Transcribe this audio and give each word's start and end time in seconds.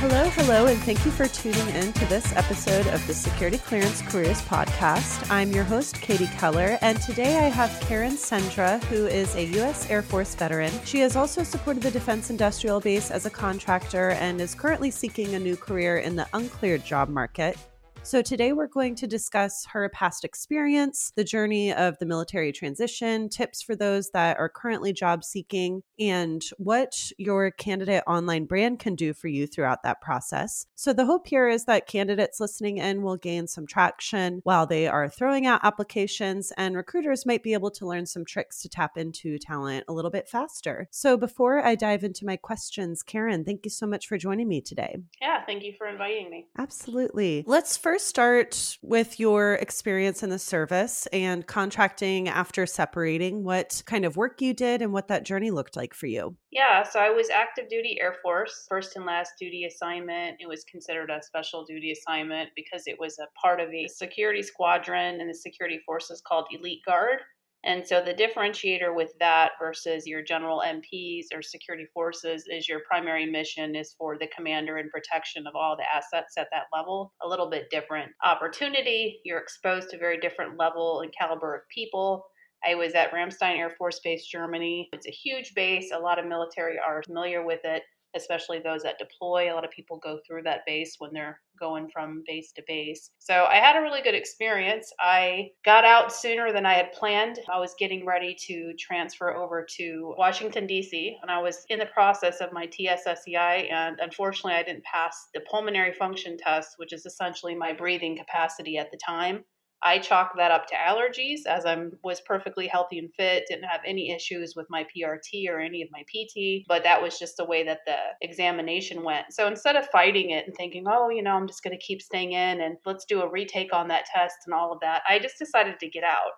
Hello, 0.00 0.30
hello, 0.30 0.64
and 0.64 0.80
thank 0.80 1.04
you 1.04 1.10
for 1.10 1.28
tuning 1.28 1.68
in 1.76 1.92
to 1.92 2.06
this 2.06 2.34
episode 2.34 2.86
of 2.86 3.06
the 3.06 3.12
Security 3.12 3.58
Clearance 3.58 4.00
Careers 4.00 4.40
Podcast. 4.40 5.30
I'm 5.30 5.52
your 5.52 5.62
host, 5.62 6.00
Katie 6.00 6.26
Keller, 6.38 6.78
and 6.80 6.98
today 7.02 7.36
I 7.36 7.50
have 7.50 7.68
Carin 7.82 8.14
Sendra, 8.14 8.82
who 8.84 9.06
is 9.06 9.34
a 9.34 9.44
U.S. 9.56 9.90
Air 9.90 10.00
Force 10.00 10.34
veteran. 10.34 10.72
She 10.86 11.00
has 11.00 11.16
also 11.16 11.42
supported 11.42 11.82
the 11.82 11.90
Defense 11.90 12.30
Industrial 12.30 12.80
Base 12.80 13.10
as 13.10 13.26
a 13.26 13.30
contractor 13.30 14.12
and 14.12 14.40
is 14.40 14.54
currently 14.54 14.90
seeking 14.90 15.34
a 15.34 15.38
new 15.38 15.54
career 15.54 15.98
in 15.98 16.16
the 16.16 16.26
uncleared 16.32 16.82
job 16.82 17.10
market. 17.10 17.58
So, 18.02 18.22
today 18.22 18.52
we're 18.52 18.66
going 18.66 18.96
to 18.96 19.06
discuss 19.06 19.66
her 19.66 19.88
past 19.90 20.24
experience, 20.24 21.12
the 21.14 21.22
journey 21.22 21.72
of 21.72 21.96
the 21.98 22.06
military 22.06 22.50
transition, 22.50 23.28
tips 23.28 23.62
for 23.62 23.76
those 23.76 24.10
that 24.10 24.36
are 24.38 24.48
currently 24.48 24.92
job 24.92 25.22
seeking, 25.22 25.82
and 25.98 26.42
what 26.56 27.12
your 27.18 27.52
candidate 27.52 28.02
online 28.08 28.46
brand 28.46 28.80
can 28.80 28.96
do 28.96 29.12
for 29.12 29.28
you 29.28 29.46
throughout 29.46 29.84
that 29.84 30.00
process. 30.00 30.66
So, 30.74 30.92
the 30.92 31.04
hope 31.04 31.28
here 31.28 31.48
is 31.48 31.66
that 31.66 31.86
candidates 31.86 32.40
listening 32.40 32.78
in 32.78 33.02
will 33.02 33.16
gain 33.16 33.46
some 33.46 33.64
traction 33.64 34.40
while 34.42 34.66
they 34.66 34.88
are 34.88 35.08
throwing 35.08 35.46
out 35.46 35.60
applications, 35.62 36.52
and 36.56 36.74
recruiters 36.74 37.26
might 37.26 37.44
be 37.44 37.52
able 37.52 37.70
to 37.72 37.86
learn 37.86 38.06
some 38.06 38.24
tricks 38.24 38.60
to 38.62 38.68
tap 38.68 38.96
into 38.96 39.38
talent 39.38 39.84
a 39.86 39.92
little 39.92 40.10
bit 40.10 40.28
faster. 40.28 40.88
So, 40.90 41.16
before 41.16 41.64
I 41.64 41.76
dive 41.76 42.02
into 42.02 42.26
my 42.26 42.36
questions, 42.36 43.04
Carin, 43.04 43.44
thank 43.44 43.64
you 43.64 43.70
so 43.70 43.86
much 43.86 44.08
for 44.08 44.18
joining 44.18 44.48
me 44.48 44.62
today. 44.62 44.96
Yeah, 45.22 45.44
thank 45.44 45.62
you 45.62 45.74
for 45.78 45.86
inviting 45.86 46.28
me. 46.28 46.48
Absolutely. 46.58 47.44
Let's 47.46 47.76
first 47.76 47.89
first 47.90 48.06
start 48.06 48.78
with 48.82 49.18
your 49.18 49.54
experience 49.54 50.22
in 50.22 50.30
the 50.30 50.38
service 50.38 51.08
and 51.12 51.44
contracting 51.48 52.28
after 52.28 52.64
separating, 52.64 53.42
what 53.42 53.82
kind 53.84 54.04
of 54.04 54.16
work 54.16 54.40
you 54.40 54.54
did 54.54 54.80
and 54.80 54.92
what 54.92 55.08
that 55.08 55.24
journey 55.24 55.50
looked 55.50 55.74
like 55.74 55.92
for 55.92 56.06
you. 56.06 56.36
Yeah, 56.52 56.84
so 56.84 57.00
I 57.00 57.10
was 57.10 57.30
active 57.30 57.68
duty 57.68 57.98
Air 58.00 58.14
Force, 58.22 58.64
first 58.68 58.94
and 58.94 59.04
last 59.04 59.32
duty 59.40 59.64
assignment. 59.64 60.36
It 60.38 60.48
was 60.48 60.62
considered 60.70 61.10
a 61.10 61.20
special 61.20 61.64
duty 61.64 61.90
assignment 61.90 62.50
because 62.54 62.84
it 62.86 62.94
was 63.00 63.18
a 63.18 63.26
part 63.42 63.58
of 63.58 63.68
a 63.70 63.88
security 63.88 64.44
squadron 64.44 65.20
and 65.20 65.28
the 65.28 65.34
security 65.34 65.80
forces 65.84 66.22
called 66.24 66.46
Elite 66.52 66.84
Guard. 66.86 67.18
And 67.64 67.86
so 67.86 68.02
the 68.02 68.14
differentiator 68.14 68.94
with 68.94 69.12
that 69.20 69.52
versus 69.60 70.06
your 70.06 70.22
general 70.22 70.62
MPs 70.64 71.26
or 71.34 71.42
security 71.42 71.86
forces 71.92 72.44
is 72.48 72.68
your 72.68 72.80
primary 72.88 73.26
mission 73.26 73.76
is 73.76 73.94
for 73.98 74.16
the 74.16 74.28
commander 74.34 74.78
and 74.78 74.90
protection 74.90 75.46
of 75.46 75.54
all 75.54 75.76
the 75.76 75.84
assets 75.94 76.34
at 76.38 76.48
that 76.52 76.66
level. 76.72 77.12
A 77.22 77.28
little 77.28 77.50
bit 77.50 77.68
different 77.70 78.12
opportunity. 78.24 79.20
You're 79.24 79.40
exposed 79.40 79.90
to 79.90 79.98
very 79.98 80.18
different 80.18 80.58
level 80.58 81.00
and 81.00 81.12
caliber 81.16 81.54
of 81.54 81.68
people. 81.68 82.24
I 82.66 82.74
was 82.74 82.94
at 82.94 83.12
Ramstein 83.12 83.58
Air 83.58 83.70
Force 83.70 84.00
Base, 84.00 84.26
Germany. 84.26 84.88
It's 84.92 85.06
a 85.06 85.10
huge 85.10 85.54
base. 85.54 85.90
A 85.94 85.98
lot 85.98 86.18
of 86.18 86.26
military 86.26 86.78
are 86.78 87.02
familiar 87.02 87.44
with 87.44 87.60
it 87.64 87.82
especially 88.14 88.58
those 88.58 88.82
that 88.82 88.98
deploy. 88.98 89.52
A 89.52 89.54
lot 89.54 89.64
of 89.64 89.70
people 89.70 89.98
go 89.98 90.18
through 90.26 90.42
that 90.44 90.66
base 90.66 90.96
when 90.98 91.12
they're 91.12 91.40
going 91.58 91.88
from 91.90 92.22
base 92.26 92.52
to 92.52 92.62
base. 92.66 93.10
So 93.18 93.44
I 93.44 93.56
had 93.56 93.76
a 93.76 93.82
really 93.82 94.02
good 94.02 94.14
experience. 94.14 94.92
I 94.98 95.50
got 95.64 95.84
out 95.84 96.12
sooner 96.12 96.52
than 96.52 96.64
I 96.64 96.74
had 96.74 96.92
planned. 96.92 97.38
I 97.52 97.58
was 97.58 97.74
getting 97.78 98.06
ready 98.06 98.34
to 98.46 98.72
transfer 98.78 99.34
over 99.34 99.66
to 99.76 100.14
Washington, 100.16 100.66
D.C., 100.66 101.16
and 101.20 101.30
I 101.30 101.40
was 101.40 101.64
in 101.68 101.78
the 101.78 101.86
process 101.86 102.40
of 102.40 102.52
my 102.52 102.66
TSSCI, 102.66 103.70
and 103.70 103.98
unfortunately, 104.00 104.54
I 104.54 104.62
didn't 104.62 104.84
pass 104.84 105.28
the 105.34 105.40
pulmonary 105.50 105.92
function 105.92 106.36
test, 106.38 106.74
which 106.78 106.92
is 106.92 107.04
essentially 107.04 107.54
my 107.54 107.72
breathing 107.72 108.16
capacity 108.16 108.78
at 108.78 108.90
the 108.90 108.98
time. 108.98 109.44
I 109.82 109.98
chalk 109.98 110.32
that 110.36 110.50
up 110.50 110.66
to 110.68 110.74
allergies 110.74 111.46
as 111.46 111.64
I 111.64 111.76
was 112.04 112.20
perfectly 112.20 112.66
healthy 112.66 112.98
and 112.98 113.08
fit, 113.16 113.44
didn't 113.48 113.64
have 113.64 113.80
any 113.86 114.10
issues 114.10 114.54
with 114.54 114.66
my 114.68 114.84
PRT 114.84 115.48
or 115.48 115.58
any 115.58 115.80
of 115.82 115.88
my 115.90 116.02
PT, 116.02 116.64
but 116.68 116.82
that 116.82 117.00
was 117.00 117.18
just 117.18 117.38
the 117.38 117.46
way 117.46 117.64
that 117.64 117.80
the 117.86 117.96
examination 118.20 119.02
went. 119.02 119.26
So 119.30 119.46
instead 119.46 119.76
of 119.76 119.88
fighting 119.88 120.30
it 120.30 120.46
and 120.46 120.54
thinking, 120.54 120.84
oh, 120.86 121.08
you 121.08 121.22
know, 121.22 121.32
I'm 121.32 121.46
just 121.46 121.62
going 121.62 121.76
to 121.76 121.84
keep 121.84 122.02
staying 122.02 122.32
in 122.32 122.60
and 122.60 122.76
let's 122.84 123.06
do 123.06 123.22
a 123.22 123.30
retake 123.30 123.72
on 123.72 123.88
that 123.88 124.04
test 124.04 124.36
and 124.46 124.54
all 124.54 124.72
of 124.72 124.80
that, 124.80 125.02
I 125.08 125.18
just 125.18 125.38
decided 125.38 125.80
to 125.80 125.88
get 125.88 126.04
out. 126.04 126.32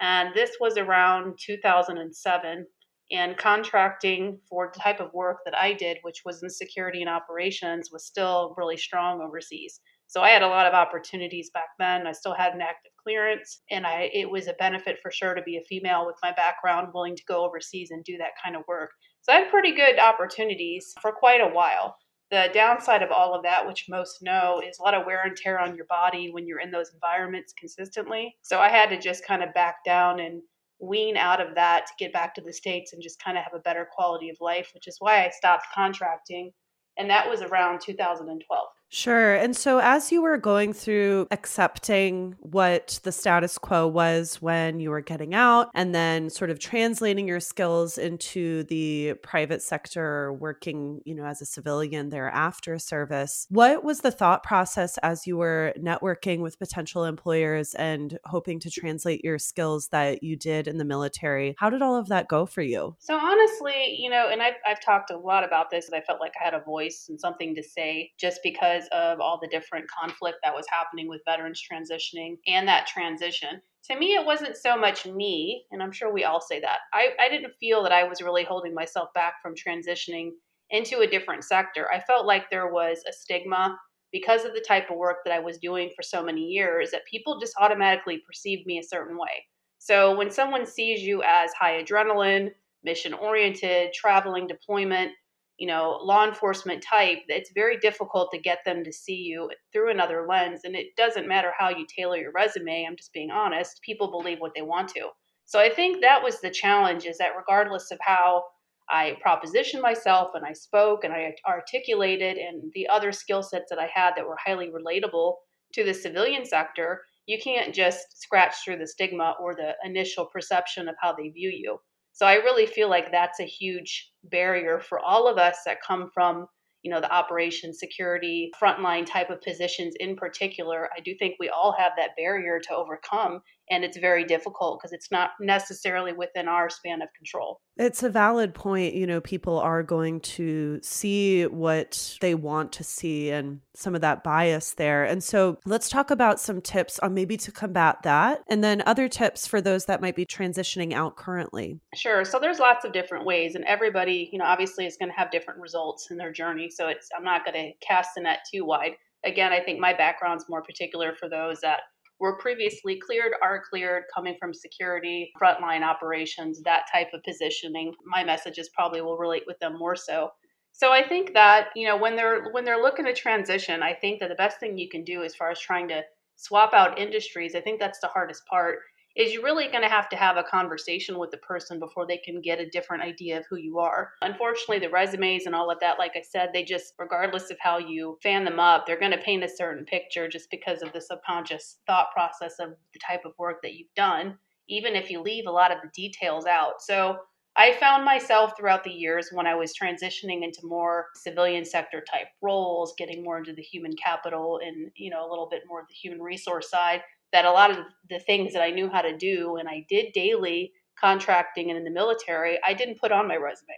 And 0.00 0.34
this 0.34 0.52
was 0.60 0.78
around 0.78 1.38
2007 1.44 2.66
and 3.12 3.36
contracting 3.36 4.38
for 4.48 4.70
the 4.72 4.80
type 4.80 5.00
of 5.00 5.12
work 5.12 5.38
that 5.44 5.56
I 5.56 5.72
did, 5.72 5.98
which 6.02 6.22
was 6.24 6.42
in 6.42 6.50
security 6.50 7.02
and 7.02 7.10
operations, 7.10 7.90
was 7.92 8.04
still 8.04 8.54
really 8.56 8.76
strong 8.76 9.20
overseas. 9.20 9.80
So 10.08 10.22
I 10.22 10.30
had 10.30 10.42
a 10.42 10.48
lot 10.48 10.66
of 10.66 10.74
opportunities 10.74 11.50
back 11.52 11.68
then. 11.78 12.06
I 12.06 12.12
still 12.12 12.34
had 12.34 12.54
an 12.54 12.62
active 12.62 12.92
clearance, 13.02 13.62
and 13.70 13.86
I 13.86 14.10
it 14.12 14.30
was 14.30 14.46
a 14.46 14.54
benefit 14.54 14.98
for 15.02 15.10
sure 15.10 15.34
to 15.34 15.42
be 15.42 15.56
a 15.56 15.62
female 15.62 16.06
with 16.06 16.16
my 16.22 16.32
background, 16.32 16.88
willing 16.94 17.16
to 17.16 17.24
go 17.26 17.44
overseas 17.44 17.90
and 17.90 18.04
do 18.04 18.16
that 18.18 18.32
kind 18.42 18.56
of 18.56 18.62
work. 18.68 18.90
So 19.22 19.32
I 19.32 19.36
had 19.36 19.50
pretty 19.50 19.72
good 19.74 19.98
opportunities 19.98 20.94
for 21.02 21.12
quite 21.12 21.40
a 21.40 21.52
while. 21.52 21.96
The 22.30 22.50
downside 22.52 23.02
of 23.02 23.12
all 23.12 23.34
of 23.34 23.44
that, 23.44 23.66
which 23.66 23.86
most 23.88 24.18
know, 24.20 24.60
is 24.66 24.78
a 24.78 24.82
lot 24.82 24.94
of 24.94 25.06
wear 25.06 25.22
and 25.22 25.36
tear 25.36 25.60
on 25.60 25.76
your 25.76 25.86
body 25.86 26.30
when 26.32 26.46
you're 26.46 26.60
in 26.60 26.72
those 26.72 26.92
environments 26.92 27.52
consistently. 27.58 28.34
So 28.42 28.58
I 28.58 28.68
had 28.68 28.90
to 28.90 28.98
just 29.00 29.24
kind 29.24 29.44
of 29.44 29.54
back 29.54 29.76
down 29.84 30.18
and 30.18 30.42
wean 30.80 31.16
out 31.16 31.40
of 31.40 31.54
that 31.54 31.86
to 31.86 31.92
get 31.98 32.12
back 32.12 32.34
to 32.34 32.40
the 32.40 32.52
States 32.52 32.92
and 32.92 33.02
just 33.02 33.22
kind 33.22 33.38
of 33.38 33.44
have 33.44 33.54
a 33.54 33.62
better 33.62 33.88
quality 33.92 34.28
of 34.28 34.36
life, 34.40 34.70
which 34.74 34.88
is 34.88 34.96
why 34.98 35.24
I 35.24 35.30
stopped 35.30 35.66
contracting. 35.74 36.52
And 36.98 37.10
that 37.10 37.28
was 37.28 37.42
around 37.42 37.80
2012. 37.80 38.66
Sure. 38.88 39.34
And 39.34 39.56
so, 39.56 39.78
as 39.78 40.12
you 40.12 40.22
were 40.22 40.38
going 40.38 40.72
through 40.72 41.26
accepting 41.30 42.36
what 42.38 43.00
the 43.02 43.12
status 43.12 43.58
quo 43.58 43.86
was 43.86 44.40
when 44.40 44.78
you 44.78 44.90
were 44.90 45.00
getting 45.00 45.34
out, 45.34 45.70
and 45.74 45.94
then 45.94 46.30
sort 46.30 46.50
of 46.50 46.60
translating 46.60 47.26
your 47.26 47.40
skills 47.40 47.98
into 47.98 48.62
the 48.64 49.14
private 49.22 49.62
sector, 49.62 50.32
working, 50.32 51.00
you 51.04 51.14
know, 51.14 51.24
as 51.24 51.42
a 51.42 51.46
civilian 51.46 52.10
there 52.10 52.30
after 52.30 52.78
service, 52.78 53.46
what 53.50 53.82
was 53.82 54.00
the 54.00 54.10
thought 54.12 54.42
process 54.44 54.98
as 54.98 55.26
you 55.26 55.36
were 55.36 55.74
networking 55.78 56.40
with 56.40 56.58
potential 56.58 57.04
employers 57.04 57.74
and 57.74 58.18
hoping 58.24 58.60
to 58.60 58.70
translate 58.70 59.24
your 59.24 59.38
skills 59.38 59.88
that 59.88 60.22
you 60.22 60.36
did 60.36 60.68
in 60.68 60.78
the 60.78 60.84
military? 60.84 61.56
How 61.58 61.70
did 61.70 61.82
all 61.82 61.96
of 61.96 62.08
that 62.08 62.28
go 62.28 62.46
for 62.46 62.62
you? 62.62 62.94
So, 63.00 63.16
honestly, 63.16 63.96
you 63.98 64.10
know, 64.10 64.28
and 64.30 64.40
I've, 64.40 64.54
I've 64.66 64.80
talked 64.80 65.10
a 65.10 65.18
lot 65.18 65.42
about 65.42 65.70
this, 65.70 65.86
and 65.86 65.96
I 65.96 66.02
felt 66.02 66.20
like 66.20 66.34
I 66.40 66.44
had 66.44 66.54
a 66.54 66.60
voice 66.60 67.06
and 67.08 67.20
something 67.20 67.54
to 67.56 67.62
say 67.62 68.12
just 68.16 68.40
because 68.44 68.75
because 68.76 68.88
of 68.92 69.20
all 69.20 69.38
the 69.40 69.48
different 69.48 69.86
conflict 69.88 70.38
that 70.42 70.54
was 70.54 70.66
happening 70.70 71.08
with 71.08 71.22
veterans 71.24 71.60
transitioning 71.60 72.36
and 72.46 72.66
that 72.68 72.86
transition. 72.86 73.60
To 73.90 73.98
me, 73.98 74.14
it 74.14 74.26
wasn't 74.26 74.56
so 74.56 74.76
much 74.76 75.06
me, 75.06 75.64
and 75.70 75.82
I'm 75.82 75.92
sure 75.92 76.12
we 76.12 76.24
all 76.24 76.40
say 76.40 76.60
that. 76.60 76.78
I, 76.92 77.10
I 77.20 77.28
didn't 77.28 77.54
feel 77.58 77.82
that 77.82 77.92
I 77.92 78.04
was 78.04 78.20
really 78.20 78.44
holding 78.44 78.74
myself 78.74 79.10
back 79.14 79.34
from 79.42 79.54
transitioning 79.54 80.30
into 80.70 81.00
a 81.00 81.06
different 81.06 81.44
sector. 81.44 81.88
I 81.92 82.00
felt 82.00 82.26
like 82.26 82.50
there 82.50 82.72
was 82.72 83.02
a 83.08 83.12
stigma 83.12 83.78
because 84.12 84.44
of 84.44 84.54
the 84.54 84.64
type 84.66 84.90
of 84.90 84.96
work 84.96 85.18
that 85.24 85.34
I 85.34 85.38
was 85.40 85.58
doing 85.58 85.90
for 85.94 86.02
so 86.02 86.22
many 86.22 86.42
years 86.42 86.90
that 86.90 87.06
people 87.06 87.38
just 87.38 87.54
automatically 87.60 88.22
perceived 88.26 88.66
me 88.66 88.78
a 88.78 88.82
certain 88.82 89.16
way. 89.16 89.46
So 89.78 90.16
when 90.16 90.30
someone 90.30 90.66
sees 90.66 91.02
you 91.02 91.22
as 91.22 91.52
high 91.52 91.82
adrenaline, 91.82 92.50
mission 92.82 93.14
oriented, 93.14 93.92
traveling 93.92 94.48
deployment, 94.48 95.12
you 95.58 95.66
know, 95.66 95.98
law 96.02 96.26
enforcement 96.26 96.82
type, 96.82 97.18
it's 97.28 97.50
very 97.54 97.78
difficult 97.78 98.30
to 98.32 98.38
get 98.38 98.58
them 98.64 98.84
to 98.84 98.92
see 98.92 99.16
you 99.16 99.50
through 99.72 99.90
another 99.90 100.26
lens. 100.28 100.60
And 100.64 100.74
it 100.74 100.88
doesn't 100.96 101.28
matter 101.28 101.52
how 101.56 101.70
you 101.70 101.86
tailor 101.86 102.18
your 102.18 102.32
resume, 102.32 102.84
I'm 102.86 102.96
just 102.96 103.12
being 103.12 103.30
honest, 103.30 103.80
people 103.82 104.10
believe 104.10 104.38
what 104.38 104.52
they 104.54 104.62
want 104.62 104.88
to. 104.90 105.08
So 105.46 105.58
I 105.58 105.70
think 105.70 106.02
that 106.02 106.22
was 106.22 106.40
the 106.40 106.50
challenge 106.50 107.06
is 107.06 107.18
that 107.18 107.36
regardless 107.36 107.90
of 107.90 107.98
how 108.02 108.42
I 108.88 109.16
propositioned 109.24 109.80
myself 109.80 110.30
and 110.34 110.44
I 110.44 110.52
spoke 110.52 111.04
and 111.04 111.12
I 111.12 111.34
articulated 111.46 112.36
and 112.36 112.70
the 112.74 112.88
other 112.88 113.12
skill 113.12 113.42
sets 113.42 113.70
that 113.70 113.78
I 113.78 113.88
had 113.92 114.12
that 114.16 114.26
were 114.26 114.36
highly 114.44 114.70
relatable 114.70 115.34
to 115.72 115.84
the 115.84 115.94
civilian 115.94 116.44
sector, 116.44 117.02
you 117.26 117.38
can't 117.42 117.74
just 117.74 118.20
scratch 118.20 118.54
through 118.64 118.78
the 118.78 118.86
stigma 118.86 119.34
or 119.40 119.54
the 119.54 119.74
initial 119.84 120.26
perception 120.26 120.88
of 120.88 120.94
how 121.00 121.12
they 121.12 121.28
view 121.28 121.50
you. 121.50 121.78
So 122.12 122.26
I 122.26 122.34
really 122.34 122.66
feel 122.66 122.88
like 122.88 123.10
that's 123.10 123.40
a 123.40 123.44
huge 123.44 124.10
barrier 124.30 124.80
for 124.80 124.98
all 125.00 125.28
of 125.28 125.38
us 125.38 125.58
that 125.64 125.78
come 125.86 126.10
from 126.12 126.46
you 126.82 126.90
know 126.90 127.00
the 127.00 127.12
operation 127.12 127.74
security 127.74 128.50
frontline 128.60 129.04
type 129.04 129.30
of 129.30 129.40
positions 129.42 129.94
in 129.98 130.14
particular 130.16 130.88
i 130.96 131.00
do 131.00 131.14
think 131.18 131.34
we 131.40 131.48
all 131.48 131.74
have 131.76 131.92
that 131.96 132.10
barrier 132.16 132.60
to 132.60 132.74
overcome 132.74 133.40
and 133.70 133.84
it's 133.84 133.96
very 133.96 134.24
difficult 134.24 134.78
because 134.78 134.92
it's 134.92 135.10
not 135.10 135.30
necessarily 135.40 136.12
within 136.12 136.48
our 136.48 136.70
span 136.70 137.02
of 137.02 137.08
control. 137.16 137.60
It's 137.76 138.02
a 138.02 138.08
valid 138.08 138.54
point. 138.54 138.94
You 138.94 139.06
know, 139.06 139.20
people 139.20 139.58
are 139.58 139.82
going 139.82 140.20
to 140.20 140.80
see 140.82 141.44
what 141.44 142.16
they 142.20 142.34
want 142.34 142.72
to 142.72 142.84
see 142.84 143.30
and 143.30 143.60
some 143.74 143.94
of 143.94 144.00
that 144.00 144.24
bias 144.24 144.74
there. 144.74 145.04
And 145.04 145.22
so 145.22 145.58
let's 145.66 145.88
talk 145.88 146.10
about 146.10 146.40
some 146.40 146.60
tips 146.60 146.98
on 147.00 147.14
maybe 147.14 147.36
to 147.38 147.52
combat 147.52 148.02
that 148.04 148.42
and 148.48 148.64
then 148.64 148.82
other 148.86 149.08
tips 149.08 149.46
for 149.46 149.60
those 149.60 149.84
that 149.86 150.00
might 150.00 150.16
be 150.16 150.24
transitioning 150.24 150.92
out 150.92 151.16
currently. 151.16 151.80
Sure. 151.94 152.24
So 152.24 152.38
there's 152.38 152.58
lots 152.58 152.84
of 152.84 152.92
different 152.92 153.26
ways 153.26 153.54
and 153.54 153.64
everybody, 153.64 154.30
you 154.32 154.38
know, 154.38 154.46
obviously 154.46 154.86
is 154.86 154.96
going 154.96 155.10
to 155.10 155.18
have 155.18 155.30
different 155.30 155.60
results 155.60 156.08
in 156.10 156.16
their 156.16 156.32
journey. 156.32 156.70
So 156.70 156.88
it's 156.88 157.08
I'm 157.16 157.24
not 157.24 157.44
going 157.44 157.54
to 157.54 157.86
cast 157.86 158.10
the 158.16 158.22
net 158.22 158.40
too 158.52 158.64
wide. 158.64 158.92
Again, 159.24 159.52
I 159.52 159.60
think 159.60 159.80
my 159.80 159.92
background's 159.92 160.44
more 160.48 160.62
particular 160.62 161.14
for 161.18 161.28
those 161.28 161.60
that 161.60 161.80
were 162.18 162.38
previously 162.38 162.98
cleared, 162.98 163.32
are 163.42 163.62
cleared, 163.68 164.04
coming 164.14 164.36
from 164.40 164.54
security, 164.54 165.32
frontline 165.40 165.82
operations, 165.82 166.62
that 166.62 166.84
type 166.92 167.08
of 167.12 167.22
positioning. 167.22 167.92
My 168.04 168.24
messages 168.24 168.70
probably 168.74 169.02
will 169.02 169.18
relate 169.18 169.44
with 169.46 169.58
them 169.58 169.78
more 169.78 169.96
so. 169.96 170.30
So 170.72 170.92
I 170.92 171.06
think 171.06 171.32
that, 171.32 171.68
you 171.74 171.86
know, 171.86 171.96
when 171.96 172.16
they're 172.16 172.50
when 172.52 172.64
they're 172.64 172.82
looking 172.82 173.06
to 173.06 173.14
transition, 173.14 173.82
I 173.82 173.94
think 173.94 174.20
that 174.20 174.28
the 174.28 174.34
best 174.34 174.60
thing 174.60 174.76
you 174.76 174.88
can 174.88 175.04
do 175.04 175.22
as 175.22 175.34
far 175.34 175.50
as 175.50 175.58
trying 175.58 175.88
to 175.88 176.02
swap 176.36 176.74
out 176.74 176.98
industries, 176.98 177.54
I 177.54 177.60
think 177.60 177.80
that's 177.80 178.00
the 178.00 178.08
hardest 178.08 178.42
part 178.46 178.80
is 179.16 179.32
you're 179.32 179.42
really 179.42 179.68
going 179.68 179.82
to 179.82 179.88
have 179.88 180.08
to 180.10 180.16
have 180.16 180.36
a 180.36 180.42
conversation 180.42 181.18
with 181.18 181.30
the 181.30 181.38
person 181.38 181.78
before 181.78 182.06
they 182.06 182.18
can 182.18 182.40
get 182.40 182.60
a 182.60 182.68
different 182.68 183.02
idea 183.02 183.38
of 183.38 183.46
who 183.48 183.56
you 183.56 183.78
are. 183.78 184.10
Unfortunately, 184.20 184.78
the 184.78 184.90
resumes 184.90 185.46
and 185.46 185.54
all 185.54 185.70
of 185.70 185.80
that, 185.80 185.98
like 185.98 186.12
I 186.16 186.22
said, 186.22 186.50
they 186.52 186.64
just, 186.64 186.92
regardless 186.98 187.50
of 187.50 187.56
how 187.60 187.78
you 187.78 188.18
fan 188.22 188.44
them 188.44 188.60
up, 188.60 188.86
they're 188.86 189.00
going 189.00 189.12
to 189.12 189.18
paint 189.18 189.42
a 189.42 189.48
certain 189.48 189.84
picture 189.86 190.28
just 190.28 190.50
because 190.50 190.82
of 190.82 190.92
the 190.92 191.00
subconscious 191.00 191.78
thought 191.86 192.12
process 192.12 192.56
of 192.60 192.74
the 192.92 193.00
type 193.06 193.24
of 193.24 193.32
work 193.38 193.62
that 193.62 193.74
you've 193.74 193.94
done, 193.96 194.36
even 194.68 194.94
if 194.94 195.10
you 195.10 195.22
leave 195.22 195.46
a 195.46 195.50
lot 195.50 195.72
of 195.72 195.78
the 195.82 195.90
details 195.94 196.46
out. 196.46 196.80
So, 196.80 197.18
I 197.58 197.72
found 197.72 198.04
myself 198.04 198.52
throughout 198.54 198.84
the 198.84 198.90
years 198.90 199.30
when 199.32 199.46
I 199.46 199.54
was 199.54 199.72
transitioning 199.72 200.44
into 200.44 200.60
more 200.62 201.06
civilian 201.14 201.64
sector 201.64 202.04
type 202.04 202.26
roles, 202.42 202.92
getting 202.98 203.24
more 203.24 203.38
into 203.38 203.54
the 203.54 203.62
human 203.62 203.94
capital 203.96 204.60
and, 204.62 204.90
you 204.94 205.08
know, 205.08 205.26
a 205.26 205.30
little 205.30 205.48
bit 205.48 205.62
more 205.66 205.80
of 205.80 205.88
the 205.88 205.94
human 205.94 206.20
resource 206.20 206.68
side, 206.68 207.00
that 207.32 207.44
a 207.44 207.50
lot 207.50 207.70
of 207.70 207.78
the 208.08 208.18
things 208.20 208.52
that 208.52 208.62
I 208.62 208.70
knew 208.70 208.88
how 208.88 209.02
to 209.02 209.16
do 209.16 209.56
and 209.56 209.68
I 209.68 209.84
did 209.88 210.12
daily 210.12 210.72
contracting 210.98 211.70
and 211.70 211.78
in 211.78 211.84
the 211.84 211.90
military, 211.90 212.58
I 212.64 212.74
didn't 212.74 213.00
put 213.00 213.12
on 213.12 213.28
my 213.28 213.36
resume. 213.36 213.74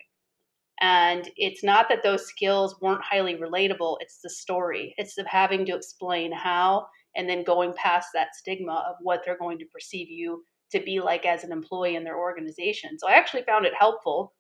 And 0.81 1.29
it's 1.37 1.65
not 1.65 1.89
that 1.89 2.05
those 2.05 2.27
skills 2.27 2.77
weren't 2.81 3.03
highly 3.03 3.35
relatable, 3.35 3.97
it's 4.01 4.21
the 4.23 4.31
story. 4.31 4.95
It's 4.97 5.15
the 5.15 5.25
having 5.27 5.67
to 5.67 5.75
explain 5.75 6.31
how 6.33 6.87
and 7.17 7.29
then 7.29 7.43
going 7.43 7.73
past 7.73 8.09
that 8.15 8.35
stigma 8.37 8.85
of 8.89 8.95
what 9.01 9.23
they're 9.25 9.39
going 9.39 9.59
to 9.59 9.65
perceive 9.73 10.09
you 10.09 10.45
to 10.71 10.81
be 10.81 11.01
like 11.01 11.27
as 11.27 11.43
an 11.43 11.51
employee 11.51 11.97
in 11.97 12.05
their 12.05 12.19
organization. 12.19 12.99
So 12.99 13.09
I 13.09 13.15
actually 13.15 13.43
found 13.43 13.65
it 13.65 13.73
helpful 13.77 14.35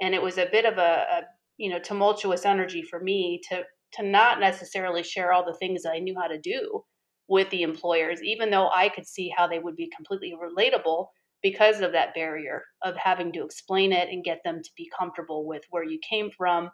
and 0.00 0.14
it 0.14 0.22
was 0.22 0.38
a 0.38 0.48
bit 0.50 0.64
of 0.64 0.78
a, 0.78 1.06
a 1.10 1.22
you 1.56 1.70
know 1.70 1.78
tumultuous 1.78 2.44
energy 2.44 2.82
for 2.82 3.00
me 3.00 3.40
to 3.48 3.62
to 3.94 4.02
not 4.02 4.40
necessarily 4.40 5.02
share 5.02 5.32
all 5.32 5.44
the 5.44 5.56
things 5.58 5.82
that 5.82 5.92
I 5.92 6.00
knew 6.00 6.16
how 6.20 6.26
to 6.26 6.38
do 6.38 6.84
with 7.28 7.48
the 7.50 7.62
employers, 7.62 8.22
even 8.22 8.50
though 8.50 8.70
I 8.74 8.88
could 8.88 9.06
see 9.06 9.32
how 9.36 9.46
they 9.46 9.58
would 9.58 9.76
be 9.76 9.90
completely 9.94 10.34
relatable 10.34 11.06
because 11.42 11.80
of 11.80 11.92
that 11.92 12.14
barrier 12.14 12.62
of 12.82 12.96
having 12.96 13.32
to 13.32 13.44
explain 13.44 13.92
it 13.92 14.08
and 14.08 14.24
get 14.24 14.40
them 14.44 14.62
to 14.62 14.70
be 14.76 14.90
comfortable 14.98 15.46
with 15.46 15.62
where 15.70 15.84
you 15.84 15.98
came 16.08 16.30
from. 16.30 16.70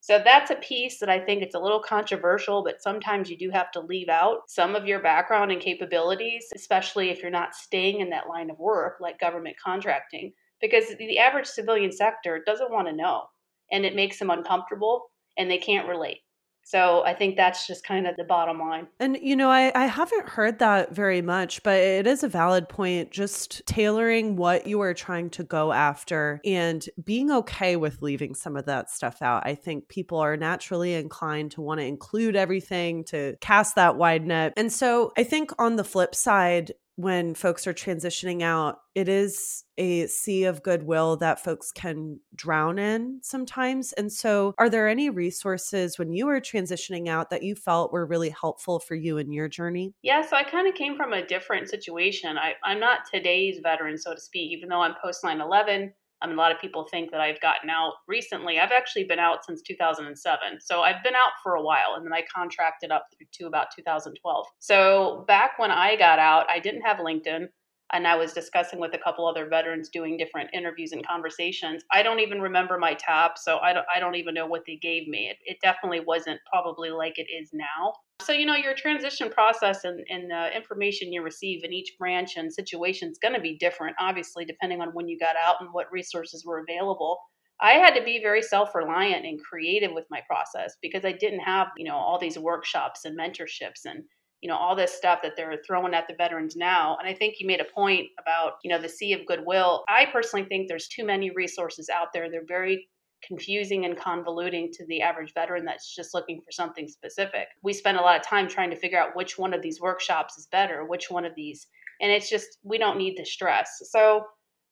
So 0.00 0.20
that's 0.24 0.50
a 0.50 0.56
piece 0.56 0.98
that 0.98 1.08
I 1.08 1.20
think 1.20 1.42
it's 1.42 1.54
a 1.54 1.60
little 1.60 1.80
controversial, 1.80 2.64
but 2.64 2.82
sometimes 2.82 3.30
you 3.30 3.38
do 3.38 3.50
have 3.50 3.70
to 3.72 3.80
leave 3.80 4.08
out 4.08 4.38
some 4.48 4.74
of 4.74 4.86
your 4.86 5.00
background 5.00 5.52
and 5.52 5.60
capabilities, 5.60 6.44
especially 6.56 7.10
if 7.10 7.22
you're 7.22 7.30
not 7.30 7.54
staying 7.54 8.00
in 8.00 8.10
that 8.10 8.28
line 8.28 8.50
of 8.50 8.58
work 8.58 8.96
like 9.00 9.20
government 9.20 9.56
contracting, 9.64 10.32
because 10.60 10.84
the 10.98 11.18
average 11.18 11.46
civilian 11.46 11.92
sector 11.92 12.42
doesn't 12.44 12.72
want 12.72 12.88
to 12.88 12.96
know 12.96 13.22
and 13.70 13.84
it 13.84 13.94
makes 13.94 14.18
them 14.18 14.30
uncomfortable 14.30 15.04
and 15.38 15.48
they 15.48 15.58
can't 15.58 15.88
relate. 15.88 16.18
So 16.64 17.02
I 17.04 17.14
think 17.14 17.36
that's 17.36 17.66
just 17.66 17.84
kind 17.84 18.06
of 18.06 18.16
the 18.16 18.24
bottom 18.24 18.58
line. 18.58 18.86
And, 19.00 19.18
you 19.20 19.36
know, 19.36 19.50
I, 19.50 19.72
I 19.74 19.86
haven't 19.86 20.28
heard 20.28 20.58
that 20.60 20.94
very 20.94 21.20
much, 21.20 21.62
but 21.62 21.76
it 21.76 22.06
is 22.06 22.22
a 22.22 22.28
valid 22.28 22.68
point. 22.68 23.10
Just 23.10 23.66
tailoring 23.66 24.36
what 24.36 24.66
you 24.66 24.80
are 24.80 24.94
trying 24.94 25.30
to 25.30 25.44
go 25.44 25.72
after 25.72 26.40
and 26.44 26.84
being 27.04 27.30
okay 27.30 27.76
with 27.76 28.00
leaving 28.00 28.34
some 28.34 28.56
of 28.56 28.66
that 28.66 28.90
stuff 28.90 29.20
out. 29.22 29.46
I 29.46 29.54
think 29.54 29.88
people 29.88 30.18
are 30.18 30.36
naturally 30.36 30.94
inclined 30.94 31.50
to 31.52 31.60
want 31.60 31.80
to 31.80 31.86
include 31.86 32.36
everything, 32.36 33.04
to 33.04 33.36
cast 33.40 33.74
that 33.74 33.96
wide 33.96 34.26
net. 34.26 34.52
And 34.56 34.72
so 34.72 35.12
I 35.16 35.24
think 35.24 35.50
on 35.58 35.76
the 35.76 35.84
flip 35.84 36.14
side, 36.14 36.72
when 36.96 37.34
folks 37.34 37.66
are 37.66 37.72
transitioning 37.72 38.42
out, 38.42 38.80
it 38.94 39.08
is 39.08 39.64
a 39.78 40.06
sea 40.06 40.44
of 40.44 40.62
goodwill 40.62 41.16
that 41.16 41.42
folks 41.42 41.72
can 41.72 42.20
drown 42.34 42.78
in 42.78 43.20
sometimes. 43.22 43.92
And 43.94 44.12
so, 44.12 44.54
are 44.58 44.68
there 44.68 44.88
any 44.88 45.08
resources 45.08 45.98
when 45.98 46.12
you 46.12 46.26
were 46.26 46.40
transitioning 46.40 47.08
out 47.08 47.30
that 47.30 47.42
you 47.42 47.54
felt 47.54 47.92
were 47.92 48.06
really 48.06 48.30
helpful 48.30 48.78
for 48.78 48.94
you 48.94 49.18
in 49.18 49.32
your 49.32 49.48
journey? 49.48 49.94
Yeah, 50.02 50.22
so 50.22 50.36
I 50.36 50.44
kind 50.44 50.68
of 50.68 50.74
came 50.74 50.96
from 50.96 51.12
a 51.12 51.26
different 51.26 51.70
situation. 51.70 52.36
I, 52.36 52.52
I'm 52.64 52.80
not 52.80 53.00
today's 53.12 53.60
veteran, 53.62 53.96
so 53.96 54.14
to 54.14 54.20
speak, 54.20 54.52
even 54.52 54.68
though 54.68 54.82
I'm 54.82 54.94
post 55.02 55.24
9 55.24 55.40
11. 55.40 55.92
I 56.22 56.26
mean, 56.26 56.36
a 56.36 56.40
lot 56.40 56.52
of 56.52 56.60
people 56.60 56.86
think 56.90 57.10
that 57.10 57.20
I've 57.20 57.40
gotten 57.40 57.68
out 57.68 57.94
recently. 58.06 58.60
I've 58.60 58.72
actually 58.72 59.04
been 59.04 59.18
out 59.18 59.44
since 59.44 59.60
2007. 59.62 60.60
So 60.60 60.82
I've 60.82 61.02
been 61.02 61.14
out 61.14 61.32
for 61.42 61.56
a 61.56 61.62
while 61.62 61.94
and 61.96 62.06
then 62.06 62.12
I 62.12 62.22
contracted 62.34 62.90
up 62.92 63.06
to 63.32 63.46
about 63.46 63.66
2012. 63.76 64.46
So 64.60 65.24
back 65.26 65.58
when 65.58 65.70
I 65.70 65.96
got 65.96 66.18
out, 66.18 66.48
I 66.48 66.60
didn't 66.60 66.82
have 66.82 66.98
LinkedIn 66.98 67.48
and 67.92 68.06
I 68.06 68.16
was 68.16 68.32
discussing 68.32 68.80
with 68.80 68.94
a 68.94 68.98
couple 68.98 69.26
other 69.26 69.46
veterans 69.48 69.88
doing 69.88 70.16
different 70.16 70.50
interviews 70.54 70.92
and 70.92 71.06
conversations. 71.06 71.82
I 71.92 72.02
don't 72.02 72.20
even 72.20 72.40
remember 72.40 72.78
my 72.78 72.94
TAP, 72.94 73.36
so 73.38 73.58
I 73.58 73.72
don't, 73.72 73.86
I 73.94 74.00
don't 74.00 74.14
even 74.14 74.34
know 74.34 74.46
what 74.46 74.62
they 74.66 74.76
gave 74.76 75.08
me. 75.08 75.28
It, 75.30 75.36
it 75.44 75.58
definitely 75.62 76.00
wasn't 76.00 76.40
probably 76.50 76.90
like 76.90 77.18
it 77.18 77.26
is 77.30 77.50
now. 77.52 77.92
So, 78.22 78.32
you 78.32 78.46
know, 78.46 78.56
your 78.56 78.74
transition 78.74 79.30
process 79.30 79.84
and, 79.84 80.00
and 80.08 80.30
the 80.30 80.56
information 80.56 81.12
you 81.12 81.22
receive 81.22 81.64
in 81.64 81.72
each 81.72 81.94
branch 81.98 82.36
and 82.36 82.52
situation 82.52 83.10
is 83.10 83.18
going 83.18 83.34
to 83.34 83.40
be 83.40 83.58
different, 83.58 83.96
obviously, 83.98 84.44
depending 84.44 84.80
on 84.80 84.88
when 84.90 85.08
you 85.08 85.18
got 85.18 85.36
out 85.36 85.56
and 85.60 85.68
what 85.72 85.90
resources 85.92 86.44
were 86.46 86.60
available. 86.60 87.18
I 87.60 87.72
had 87.72 87.94
to 87.94 88.02
be 88.02 88.20
very 88.20 88.42
self-reliant 88.42 89.24
and 89.24 89.40
creative 89.40 89.92
with 89.92 90.06
my 90.10 90.20
process 90.26 90.76
because 90.82 91.04
I 91.04 91.12
didn't 91.12 91.40
have, 91.40 91.68
you 91.76 91.84
know, 91.84 91.94
all 91.94 92.18
these 92.18 92.38
workshops 92.38 93.04
and 93.04 93.18
mentorships 93.18 93.84
and 93.84 94.02
you 94.42 94.48
know 94.48 94.56
all 94.56 94.76
this 94.76 94.92
stuff 94.92 95.20
that 95.22 95.32
they're 95.36 95.60
throwing 95.66 95.94
at 95.94 96.06
the 96.08 96.14
veterans 96.14 96.56
now 96.56 96.96
and 96.98 97.08
i 97.08 97.14
think 97.14 97.36
you 97.38 97.46
made 97.46 97.60
a 97.60 97.72
point 97.72 98.08
about 98.20 98.54
you 98.62 98.70
know 98.70 98.80
the 98.80 98.88
sea 98.88 99.12
of 99.12 99.26
goodwill. 99.26 99.84
I 99.88 100.06
personally 100.12 100.46
think 100.46 100.68
there's 100.68 100.88
too 100.88 101.04
many 101.04 101.30
resources 101.30 101.88
out 101.88 102.08
there. 102.12 102.30
They're 102.30 102.44
very 102.46 102.88
confusing 103.26 103.84
and 103.84 103.96
convoluting 103.96 104.68
to 104.72 104.84
the 104.86 105.00
average 105.00 105.32
veteran 105.32 105.64
that's 105.64 105.94
just 105.94 106.12
looking 106.12 106.40
for 106.40 106.50
something 106.50 106.88
specific. 106.88 107.46
We 107.62 107.72
spend 107.72 107.96
a 107.96 108.00
lot 108.00 108.18
of 108.18 108.26
time 108.26 108.48
trying 108.48 108.70
to 108.70 108.76
figure 108.76 108.98
out 108.98 109.14
which 109.14 109.38
one 109.38 109.54
of 109.54 109.62
these 109.62 109.80
workshops 109.80 110.36
is 110.36 110.48
better 110.50 110.84
which 110.84 111.10
one 111.10 111.24
of 111.24 111.34
these 111.36 111.66
and 112.00 112.10
it's 112.10 112.28
just 112.28 112.58
we 112.64 112.78
don't 112.78 112.98
need 112.98 113.16
the 113.16 113.24
stress. 113.24 113.80
So 113.90 114.24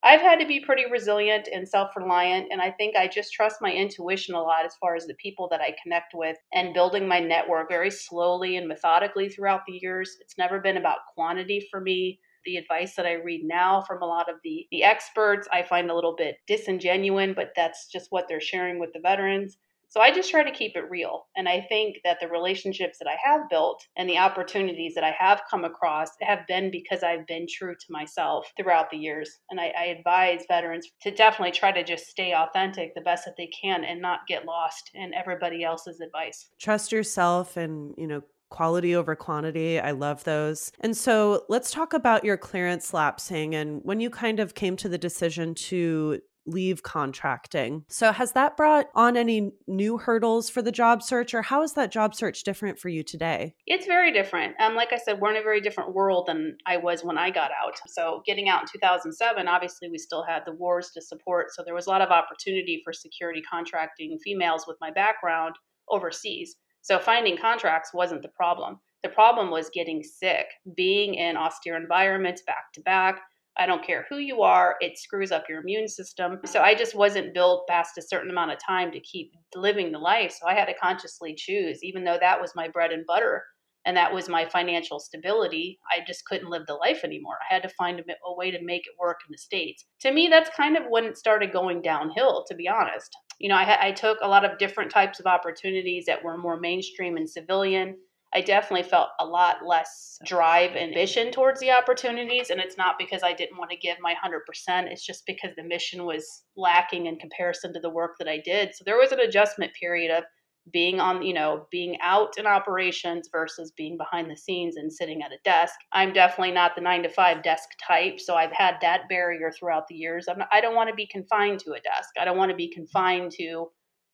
I've 0.03 0.23
had 0.23 0.41
to 0.41 0.47
be 0.47 0.61
pretty 0.61 0.91
resilient 0.91 1.49
and 1.53 1.69
self 1.69 1.95
reliant, 1.95 2.49
and 2.51 2.63
I 2.63 2.71
think 2.71 2.97
I 2.97 3.07
just 3.07 3.33
trust 3.33 3.57
my 3.61 3.71
intuition 3.71 4.35
a 4.35 4.41
lot 4.41 4.65
as 4.65 4.75
far 4.81 4.97
as 4.97 5.07
the 5.07 5.15
people 5.15 5.47
that 5.51 5.61
I 5.61 5.77
connect 5.83 6.15
with 6.15 6.39
and 6.55 6.73
building 6.73 7.07
my 7.07 7.21
network 7.21 7.69
very 7.69 7.91
slowly 7.91 8.57
and 8.57 8.67
methodically 8.67 9.29
throughout 9.29 9.63
the 9.67 9.79
years. 9.83 10.17
It's 10.21 10.39
never 10.39 10.59
been 10.59 10.79
about 10.79 10.99
quantity 11.15 11.67
for 11.71 11.81
me. 11.81 12.19
The 12.47 12.57
advice 12.57 12.97
that 12.97 13.05
I 13.05 13.15
read 13.15 13.43
now 13.45 13.83
from 13.83 14.01
a 14.01 14.07
lot 14.07 14.31
of 14.31 14.37
the, 14.43 14.67
the 14.71 14.83
experts, 14.83 15.47
I 15.53 15.63
find 15.63 15.91
a 15.91 15.95
little 15.95 16.17
bit 16.17 16.37
disingenuous, 16.47 17.35
but 17.37 17.51
that's 17.55 17.87
just 17.93 18.07
what 18.09 18.25
they're 18.27 18.41
sharing 18.41 18.81
with 18.81 18.95
the 18.95 19.01
veterans. 19.01 19.59
So 19.91 20.01
I 20.01 20.13
just 20.13 20.31
try 20.31 20.45
to 20.45 20.57
keep 20.57 20.77
it 20.77 20.89
real. 20.89 21.27
And 21.37 21.49
I 21.49 21.67
think 21.69 21.97
that 22.05 22.19
the 22.21 22.29
relationships 22.29 22.99
that 22.99 23.09
I 23.09 23.17
have 23.23 23.49
built 23.51 23.85
and 23.97 24.09
the 24.09 24.19
opportunities 24.19 24.95
that 24.95 25.03
I 25.03 25.15
have 25.19 25.43
come 25.51 25.65
across 25.65 26.11
have 26.23 26.47
been 26.47 26.71
because 26.71 27.03
I've 27.03 27.27
been 27.27 27.47
true 27.53 27.75
to 27.75 27.87
myself 27.93 28.53
throughout 28.57 28.91
the 28.91 28.97
years. 28.97 29.41
And 29.51 29.61
I, 29.61 29.73
I 29.77 29.85
advise 29.87 30.45
veterans 30.47 30.89
to 31.03 31.11
definitely 31.11 31.53
try 31.53 31.73
to 31.73 31.83
just 31.83 32.07
stay 32.07 32.33
authentic 32.33 32.95
the 32.95 33.01
best 33.01 33.25
that 33.25 33.35
they 33.37 33.49
can 33.49 33.83
and 33.83 34.01
not 34.01 34.21
get 34.29 34.45
lost 34.45 34.91
in 34.95 35.13
everybody 35.13 35.65
else's 35.65 36.01
advice. 36.01 36.51
Trust 36.61 36.93
yourself 36.93 37.57
and, 37.57 37.93
you 37.99 38.07
know, 38.07 38.23
quality 38.51 38.95
over 38.95 39.17
quantity. 39.17 39.81
I 39.81 39.93
love 39.93 40.25
those. 40.25 40.73
And 40.81 40.97
so 40.97 41.45
let's 41.49 41.71
talk 41.71 41.93
about 41.95 42.25
your 42.25 42.37
clearance 42.37 42.93
lapsing 42.93 43.55
and 43.55 43.81
when 43.85 44.01
you 44.01 44.11
kind 44.11 44.41
of 44.41 44.55
came 44.55 44.77
to 44.79 44.89
the 44.89 44.99
decision 44.99 45.55
to 45.55 46.21
leave 46.47 46.83
contracting. 46.83 47.85
So, 47.89 48.13
has 48.13 48.33
that 48.33 48.57
brought 48.57 48.87
on 48.95 49.17
any 49.17 49.53
new 49.67 49.99
hurdles 49.99 50.49
for 50.51 50.63
the 50.63 50.73
job 50.73 51.03
search, 51.03 51.35
or 51.35 51.43
how 51.43 51.63
is 51.63 51.75
that 51.75 51.93
job 51.93 52.15
search 52.15 52.43
different 52.43 52.79
for 52.79 52.89
you 52.89 53.03
today? 53.03 53.55
It's 53.67 53.87
very 53.87 54.13
different. 54.13 54.55
Um, 54.61 54.75
like 54.75 54.93
I 54.93 54.99
said, 54.99 55.21
we're 55.21 55.31
in 55.31 55.37
a 55.37 55.43
very 55.43 55.61
different 55.61 55.95
world 55.95 56.27
than 56.27 56.57
I 56.67 56.77
was 56.77 57.05
when 57.05 57.19
I 57.19 57.31
got 57.31 57.51
out. 57.51 57.79
So, 57.89 58.23
getting 58.27 58.49
out 58.49 58.63
in 58.63 58.69
2007, 58.81 59.49
obviously, 59.49 59.89
we 59.91 59.99
still 59.99 60.25
had 60.25 60.43
the 60.47 60.53
wars 60.53 60.91
to 60.95 61.03
support. 61.03 61.53
So, 61.53 61.63
there 61.65 61.75
was 61.75 61.87
a 61.87 61.91
lot 61.91 62.03
of 62.03 62.11
opportunity 62.11 62.81
for 62.85 62.93
security 62.93 63.43
contracting 63.43 64.19
females 64.23 64.65
with 64.67 64.77
my 64.81 64.91
background 64.91 65.57
overseas. 65.89 66.57
So, 66.83 66.99
finding 66.99 67.37
contracts 67.37 67.91
wasn't 67.93 68.23
the 68.23 68.29
problem. 68.29 68.79
The 69.03 69.09
problem 69.09 69.51
was 69.51 69.71
getting 69.73 70.03
sick, 70.03 70.47
being 70.77 71.15
in 71.15 71.37
austere 71.37 71.77
environments 71.77 72.43
back 72.43 72.73
to 72.75 72.81
back. 72.83 73.21
I 73.61 73.67
don't 73.67 73.85
care 73.85 74.07
who 74.09 74.17
you 74.17 74.43
are, 74.43 74.77
it 74.81 74.99
screws 74.99 75.31
up 75.31 75.45
your 75.49 75.61
immune 75.61 75.87
system. 75.87 76.41
So 76.47 76.63
I 76.63 76.75
just 76.75 76.95
wasn't 76.95 77.35
built 77.35 77.69
past 77.69 77.99
a 77.99 78.03
certain 78.03 78.31
amount 78.31 78.53
of 78.53 78.59
time 78.59 78.91
to 78.93 79.01
keep 79.01 79.33
living 79.55 79.93
the 79.93 79.99
life. 79.99 80.33
So 80.33 80.49
I 80.49 80.55
had 80.55 80.65
to 80.65 80.75
consciously 80.75 81.35
choose, 81.37 81.85
even 81.85 82.03
though 82.03 82.19
that 82.21 82.41
was 82.41 82.57
my 82.57 82.69
bread 82.69 82.91
and 82.91 83.07
butter 83.07 83.45
and 83.87 83.97
that 83.97 84.13
was 84.13 84.29
my 84.29 84.47
financial 84.47 85.01
stability. 85.01 85.79
I 85.91 86.05
just 86.07 86.27
couldn't 86.27 86.51
live 86.51 86.67
the 86.67 86.75
life 86.75 87.03
anymore. 87.05 87.37
I 87.51 87.55
had 87.55 87.63
to 87.63 87.69
find 87.71 87.99
a, 87.99 88.03
a, 88.27 88.35
way 88.35 88.51
to 88.51 88.63
make 88.63 88.83
it 88.83 88.99
work 88.99 89.21
in 89.27 89.33
the 89.33 89.39
States. 89.39 89.87
To 90.01 90.13
me, 90.13 90.29
that's 90.29 90.51
kind 90.55 90.77
of 90.77 90.85
when 90.89 91.05
it 91.05 91.17
started 91.17 91.53
going 91.53 91.81
downhill, 91.83 92.45
to 92.49 92.55
be 92.55 92.69
honest. 92.69 93.17
You 93.39 93.49
know, 93.49 93.57
I, 93.57 93.89
I 93.89 93.93
took 93.93 94.19
a 94.23 94.29
lot 94.29 94.45
of 94.45 94.59
different 94.59 94.91
types 94.91 95.19
of 95.19 95.27
opportunities 95.27 96.05
that 96.07 96.23
were 96.23 96.37
more 96.37 96.61
mainstream 96.61 97.17
and 97.17 97.29
civilian. 97.29 97.97
I 98.33 98.41
definitely 98.41 98.89
felt 98.89 99.09
a 99.19 99.25
lot 99.25 99.67
less 99.67 100.19
drive 100.25 100.73
and 100.73 100.91
ambition 100.91 101.33
towards 101.33 101.59
the 101.61 101.73
opportunities. 101.73 102.51
And 102.51 102.61
it's 102.61 102.77
not 102.77 102.97
because 102.99 103.23
I 103.23 103.33
didn't 103.33 103.59
want 103.59 103.71
to 103.71 103.77
give 103.77 103.97
my 104.01 104.15
100%, 104.15 104.91
it's 104.91 105.05
just 105.05 105.27
because 105.27 105.51
the 105.57 105.65
mission 105.65 106.05
was 106.05 106.45
lacking 106.57 107.07
in 107.07 107.17
comparison 107.17 107.73
to 107.73 107.81
the 107.81 107.91
work 107.91 108.13
that 108.19 108.29
I 108.29 108.41
did. 108.45 108.71
So 108.75 108.85
there 108.85 108.99
was 108.99 109.13
an 109.13 109.21
adjustment 109.21 109.73
period 109.81 110.17
of 110.17 110.25
being 110.73 111.01
on, 111.01 111.23
you 111.23 111.35
know, 111.35 111.67
being 111.71 111.97
out 112.03 112.39
in 112.39 112.47
operations 112.47 113.29
versus 113.33 113.73
being 113.77 113.97
behind 113.97 114.31
the 114.31 114.37
scenes 114.37 114.77
and 114.77 114.93
sitting 114.93 115.23
at 115.23 115.33
a 115.33 115.39
desk. 115.45 115.75
I'm 115.93 116.13
definitely 116.13 116.53
not 116.53 116.75
the 116.75 116.83
nine 116.83 117.03
to 117.03 117.09
five 117.09 117.43
desk 117.43 117.69
type. 117.85 118.21
So 118.21 118.37
I've 118.37 118.53
had 118.53 118.77
that 118.83 119.09
barrier 119.09 119.51
throughout 119.59 119.89
the 119.89 119.95
years. 119.95 120.27
I'm 120.29 120.39
not, 120.39 120.49
I 120.53 120.61
don't 120.61 120.77
want 120.77 120.89
to 120.91 120.95
be 120.95 121.07
confined 121.07 121.61
to 121.61 121.73
a 121.73 121.81
desk. 121.81 122.11
I 122.21 122.25
don't 122.25 122.37
want 122.37 122.51
to 122.51 122.57
be 122.57 122.71
confined 122.73 123.33
to, 123.39 123.69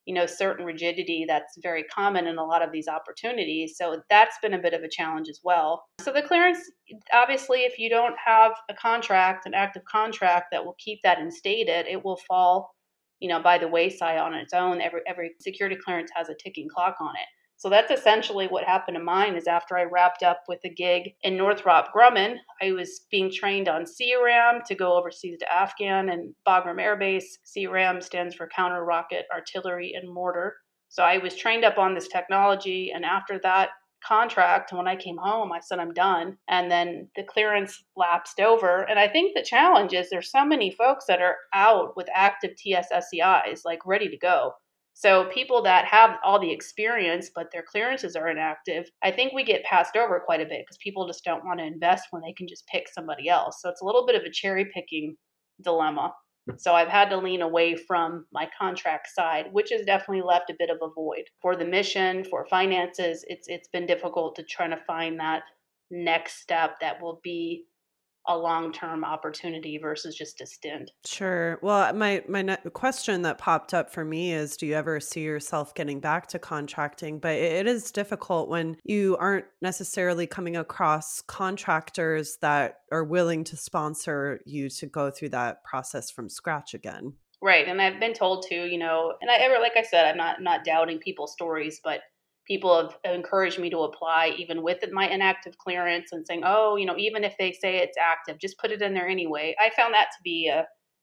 you 0.07 0.15
know, 0.15 0.25
certain 0.25 0.65
rigidity 0.65 1.25
that's 1.29 1.59
very 1.63 1.83
common 1.85 2.27
in 2.27 2.39
a 2.39 2.45
lot 2.45 2.63
of 2.63 2.73
these 2.73 2.89
opportunities. 2.89 3.75
So 3.77 4.01
that's 4.09 4.37
been 4.41 4.55
a 4.55 4.59
bit 4.59 4.73
of 4.73 4.83
a 4.83 4.89
challenge 4.89 5.29
as 5.29 5.41
well. 5.45 5.85
So 6.01 6.13
the 6.13 6.23
clearance, 6.23 6.59
obviously, 7.13 7.61
if 7.61 7.79
you 7.79 7.91
don't 7.91 8.15
have 8.25 8.53
a 8.71 8.75
contract, 8.75 9.47
an 9.47 9.55
active 9.55 9.85
contract 9.85 10.47
that 10.53 10.65
will 10.65 10.77
keep 10.79 11.01
that 11.03 11.19
instated, 11.19 11.87
it 11.87 12.05
will 12.05 12.19
fall 12.29 12.71
you 13.21 13.29
know, 13.29 13.43
by 13.43 13.59
the 13.59 13.69
wayside 13.69 14.19
on 14.19 14.35
its 14.35 14.53
own. 14.53 14.81
Every 14.81 15.01
every 15.07 15.31
security 15.41 15.77
clearance 15.83 16.11
has 16.15 16.29
a 16.29 16.35
ticking 16.35 16.69
clock 16.69 16.97
on 17.01 17.15
it. 17.17 17.29
So 17.59 17.71
that's 17.71 17.91
essentially 17.91 18.47
what 18.47 18.65
happened 18.65 18.97
to 18.97 19.03
mine 19.03 19.35
is 19.35 19.47
after 19.47 19.79
I 19.79 19.85
wrapped 19.85 20.23
up 20.23 20.43
with 20.47 20.61
a 20.65 20.69
gig 20.69 21.15
in 21.23 21.37
Northrop 21.37 21.89
Grumman, 21.95 22.37
I 22.61 22.73
was 22.73 23.07
being 23.11 23.33
trained 23.33 23.69
on 23.69 23.87
CRAM 23.87 24.61
to 24.67 24.75
go 24.75 24.97
overseas 24.97 25.39
to 25.39 25.53
Afghan 25.53 26.11
and 26.11 26.35
Bagram 26.47 26.81
Air 26.81 26.97
Base. 26.97 27.39
CRAM 27.51 28.03
stands 28.03 28.35
for 28.35 28.49
Counter 28.55 28.85
Rocket 28.85 29.25
Artillery 29.35 29.95
and 29.95 30.13
Mortar. 30.13 30.57
So 30.89 31.03
I 31.03 31.19
was 31.19 31.35
trained 31.35 31.65
up 31.65 31.79
on 31.79 31.95
this 31.95 32.09
technology 32.09 32.93
and 32.95 33.05
after 33.05 33.39
that 33.43 33.71
contract 34.07 34.73
when 34.73 34.87
I 34.87 34.97
came 34.97 35.17
home. 35.17 35.53
I 35.53 35.61
said 35.61 35.79
I'm 35.79 35.93
done. 35.93 36.37
And 36.49 36.71
then 36.71 37.09
the 37.17 37.23
clearance 37.23 37.83
lapsed 37.97 38.41
over. 38.41 38.83
And 38.83 38.99
I 38.99 39.09
think 39.09 39.35
the 39.35 39.43
challenge 39.43 39.93
is 39.93 40.11
there's 40.11 40.31
so 40.31 40.45
many 40.45 40.71
folks 40.71 41.07
that 41.07 41.21
are 41.21 41.37
out 41.55 41.97
with 41.97 42.09
active 42.15 42.53
TSSCIs, 42.53 43.61
like 43.65 43.87
ready 43.87 44.09
to 44.09 44.17
go. 44.17 44.53
So 44.99 45.27
people 45.27 45.61
that 45.61 45.85
have 45.85 46.17
all 46.25 46.41
the 46.41 46.51
experience 46.51 47.31
but 47.35 47.49
their 47.53 47.63
clearances 47.63 48.17
are 48.17 48.31
inactive, 48.31 48.87
I 49.03 49.11
think 49.11 49.35
we 49.35 49.45
get 49.45 49.63
passed 49.63 49.95
over 49.95 50.23
quite 50.25 50.41
a 50.41 50.47
bit 50.47 50.63
because 50.63 50.79
people 50.83 51.07
just 51.07 51.23
don't 51.23 51.45
want 51.45 51.59
to 51.59 51.67
invest 51.67 52.05
when 52.13 52.23
they 52.23 52.33
can 52.33 52.49
just 52.49 52.67
pick 52.69 52.89
somebody 52.89 53.29
else. 53.29 53.59
So 53.61 53.69
it's 53.69 53.83
a 53.83 53.85
little 53.85 54.07
bit 54.07 54.15
of 54.15 54.23
a 54.23 54.31
cherry 54.31 54.65
picking 54.73 55.15
dilemma. 55.63 56.15
So 56.57 56.73
I've 56.73 56.89
had 56.89 57.11
to 57.11 57.19
lean 57.19 57.43
away 57.43 57.77
from 57.77 58.25
my 58.33 58.49
contract 58.59 59.09
side, 59.15 59.49
which 59.53 59.69
has 59.71 59.85
definitely 59.85 60.23
left 60.23 60.49
a 60.49 60.57
bit 60.59 60.71
of 60.71 60.79
a 60.81 60.89
void. 60.95 61.25
For 61.43 61.57
the 61.57 61.67
mission, 61.67 62.25
for 62.25 62.47
finances, 62.47 63.23
it's 63.29 63.49
it's 63.49 63.69
been 63.69 63.85
difficult 63.85 64.35
to 64.37 64.45
try 64.45 64.67
to 64.67 64.79
find 64.87 65.21
that 65.21 65.43
next 65.91 66.41
step 66.41 66.77
that 66.81 67.03
will 67.03 67.21
be 67.23 67.65
a 68.29 68.37
long-term 68.37 69.05
opportunity 69.05 69.79
versus 69.79 70.15
just 70.15 70.41
a 70.41 70.47
stint. 70.47 70.91
Sure. 71.05 71.59
Well, 71.63 71.93
my 71.95 72.23
my 72.29 72.57
question 72.73 73.23
that 73.23 73.39
popped 73.39 73.75
up 73.75 73.91
for 73.91 74.05
me 74.05 74.33
is 74.33 74.57
do 74.57 74.67
you 74.67 74.75
ever 74.75 75.01
see 75.01 75.23
yourself 75.23 75.75
getting 75.75 76.01
back 76.01 76.27
to 76.29 76.39
contracting? 76.39 77.19
But 77.19 77.37
it 77.37 77.67
is 77.67 77.91
difficult 77.91 78.49
when 78.49 78.77
you 78.85 79.17
aren't 79.19 79.47
necessarily 79.63 80.27
coming 80.27 80.57
across 80.57 81.23
contractors 81.23 82.39
that 82.43 82.81
are 82.93 83.05
willing 83.05 83.45
to 83.45 83.57
sponsor 83.57 84.41
you 84.45 84.69
to 84.71 84.87
go 84.87 85.11
through 85.11 85.31
that 85.31 85.65
process 85.65 86.11
from 86.11 86.29
scratch 86.29 86.75
again. 86.75 87.15
Right. 87.43 87.69
And 87.69 87.81
I've 87.81 88.01
been 88.01 88.15
told 88.15 88.47
to, 88.49 88.55
you 88.55 88.79
know, 88.79 89.15
and 89.21 89.31
I 89.31 89.37
ever 89.37 89.61
like 89.61 89.77
I 89.77 89.83
said, 89.83 90.07
I'm 90.07 90.17
not 90.17 90.41
not 90.41 90.65
doubting 90.65 90.99
people's 90.99 91.33
stories, 91.33 91.81
but 91.83 92.01
people 92.47 92.91
have 93.05 93.15
encouraged 93.15 93.59
me 93.59 93.71
to 93.71 93.79
apply 93.79 94.35
even 94.39 94.63
with 94.63 94.79
my 94.93 95.09
inactive 95.09 95.59
clearance 95.59 96.13
and 96.13 96.27
saying, 96.27 96.43
oh, 96.45 96.77
you 96.77 96.87
know, 96.87 96.97
even 96.97 97.25
if 97.25 97.35
they 97.39 97.53
say 97.53 97.79
it's 97.79 97.99
active, 97.99 98.39
just 98.39 98.59
put 98.59 98.71
it 98.71 98.83
in 98.83 98.95
there 98.95 99.09
anyway. 99.09 99.55
I 99.61 99.71
found 99.71 99.95
that 99.95 100.09
to 100.17 100.23
be 100.23 100.49
a, 100.49 100.61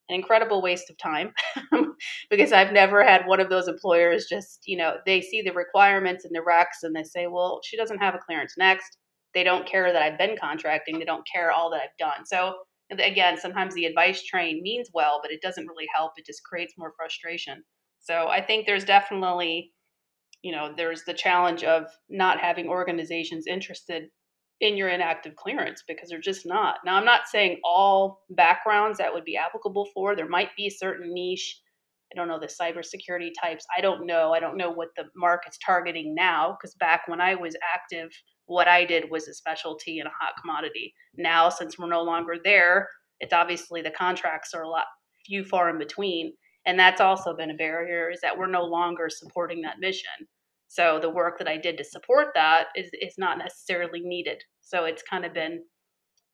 an 0.09 0.15
incredible 0.15 0.61
waste 0.61 0.89
of 0.89 0.97
time 0.97 1.33
because 2.29 2.51
I've 2.51 2.71
never 2.71 3.03
had 3.03 3.25
one 3.25 3.39
of 3.39 3.49
those 3.49 3.67
employers 3.67 4.25
just, 4.29 4.61
you 4.65 4.77
know, 4.77 4.97
they 5.05 5.21
see 5.21 5.41
the 5.41 5.51
requirements 5.51 6.25
and 6.25 6.33
the 6.33 6.39
recs 6.39 6.83
and 6.83 6.95
they 6.95 7.03
say, 7.03 7.27
well, 7.27 7.59
she 7.63 7.77
doesn't 7.77 7.99
have 7.99 8.15
a 8.15 8.19
clearance 8.19 8.55
next. 8.57 8.97
They 9.33 9.43
don't 9.43 9.67
care 9.67 9.91
that 9.91 10.01
I've 10.01 10.17
been 10.17 10.37
contracting. 10.39 10.99
They 10.99 11.05
don't 11.05 11.27
care 11.31 11.51
all 11.51 11.69
that 11.71 11.81
I've 11.81 11.97
done. 11.97 12.25
So 12.25 12.55
again, 12.91 13.37
sometimes 13.37 13.73
the 13.73 13.85
advice 13.85 14.23
train 14.23 14.61
means 14.61 14.89
well, 14.93 15.19
but 15.21 15.31
it 15.31 15.41
doesn't 15.41 15.67
really 15.67 15.87
help. 15.93 16.13
It 16.17 16.25
just 16.25 16.43
creates 16.43 16.75
more 16.77 16.93
frustration. 16.95 17.63
So 17.99 18.27
I 18.27 18.41
think 18.41 18.65
there's 18.65 18.85
definitely 18.85 19.71
you 20.43 20.51
know, 20.51 20.73
there's 20.75 21.03
the 21.05 21.13
challenge 21.13 21.63
of 21.63 21.85
not 22.09 22.39
having 22.39 22.67
organizations 22.67 23.47
interested 23.47 24.09
in 24.61 24.77
your 24.77 24.89
inactive 24.89 25.35
clearance 25.35 25.83
because 25.87 26.09
they're 26.09 26.19
just 26.19 26.45
not. 26.45 26.75
Now, 26.85 26.95
I'm 26.95 27.05
not 27.05 27.27
saying 27.27 27.59
all 27.63 28.19
backgrounds 28.29 28.97
that 28.99 29.13
would 29.13 29.25
be 29.25 29.37
applicable 29.37 29.87
for. 29.93 30.15
There 30.15 30.27
might 30.27 30.49
be 30.55 30.69
certain 30.69 31.13
niche. 31.13 31.59
I 32.13 32.15
don't 32.15 32.27
know 32.27 32.39
the 32.39 32.47
cybersecurity 32.47 33.31
types. 33.41 33.65
I 33.75 33.81
don't 33.81 34.05
know. 34.05 34.33
I 34.33 34.39
don't 34.39 34.57
know 34.57 34.69
what 34.69 34.89
the 34.95 35.05
market's 35.15 35.57
targeting 35.65 36.13
now 36.13 36.55
because 36.59 36.75
back 36.75 37.07
when 37.07 37.19
I 37.19 37.35
was 37.35 37.55
active, 37.73 38.09
what 38.45 38.67
I 38.67 38.85
did 38.85 39.09
was 39.09 39.27
a 39.27 39.33
specialty 39.33 39.99
and 39.99 40.07
a 40.07 40.11
hot 40.11 40.33
commodity. 40.39 40.93
Now, 41.17 41.49
since 41.49 41.79
we're 41.79 41.87
no 41.87 42.03
longer 42.03 42.35
there, 42.43 42.87
it's 43.19 43.33
obviously 43.33 43.81
the 43.81 43.91
contracts 43.91 44.53
are 44.53 44.63
a 44.63 44.69
lot 44.69 44.85
few 45.25 45.45
far 45.45 45.69
in 45.69 45.79
between 45.79 46.33
and 46.65 46.79
that's 46.79 47.01
also 47.01 47.35
been 47.35 47.51
a 47.51 47.55
barrier 47.55 48.09
is 48.09 48.21
that 48.21 48.37
we're 48.37 48.47
no 48.47 48.63
longer 48.63 49.09
supporting 49.09 49.61
that 49.61 49.79
mission. 49.79 50.27
So 50.67 50.97
the 50.99 51.09
work 51.09 51.37
that 51.37 51.47
i 51.47 51.57
did 51.57 51.77
to 51.77 51.83
support 51.83 52.29
that 52.35 52.67
is 52.75 52.89
is 52.93 53.15
not 53.17 53.37
necessarily 53.37 54.01
needed. 54.01 54.43
So 54.61 54.85
it's 54.85 55.03
kind 55.03 55.25
of 55.25 55.33
been 55.33 55.63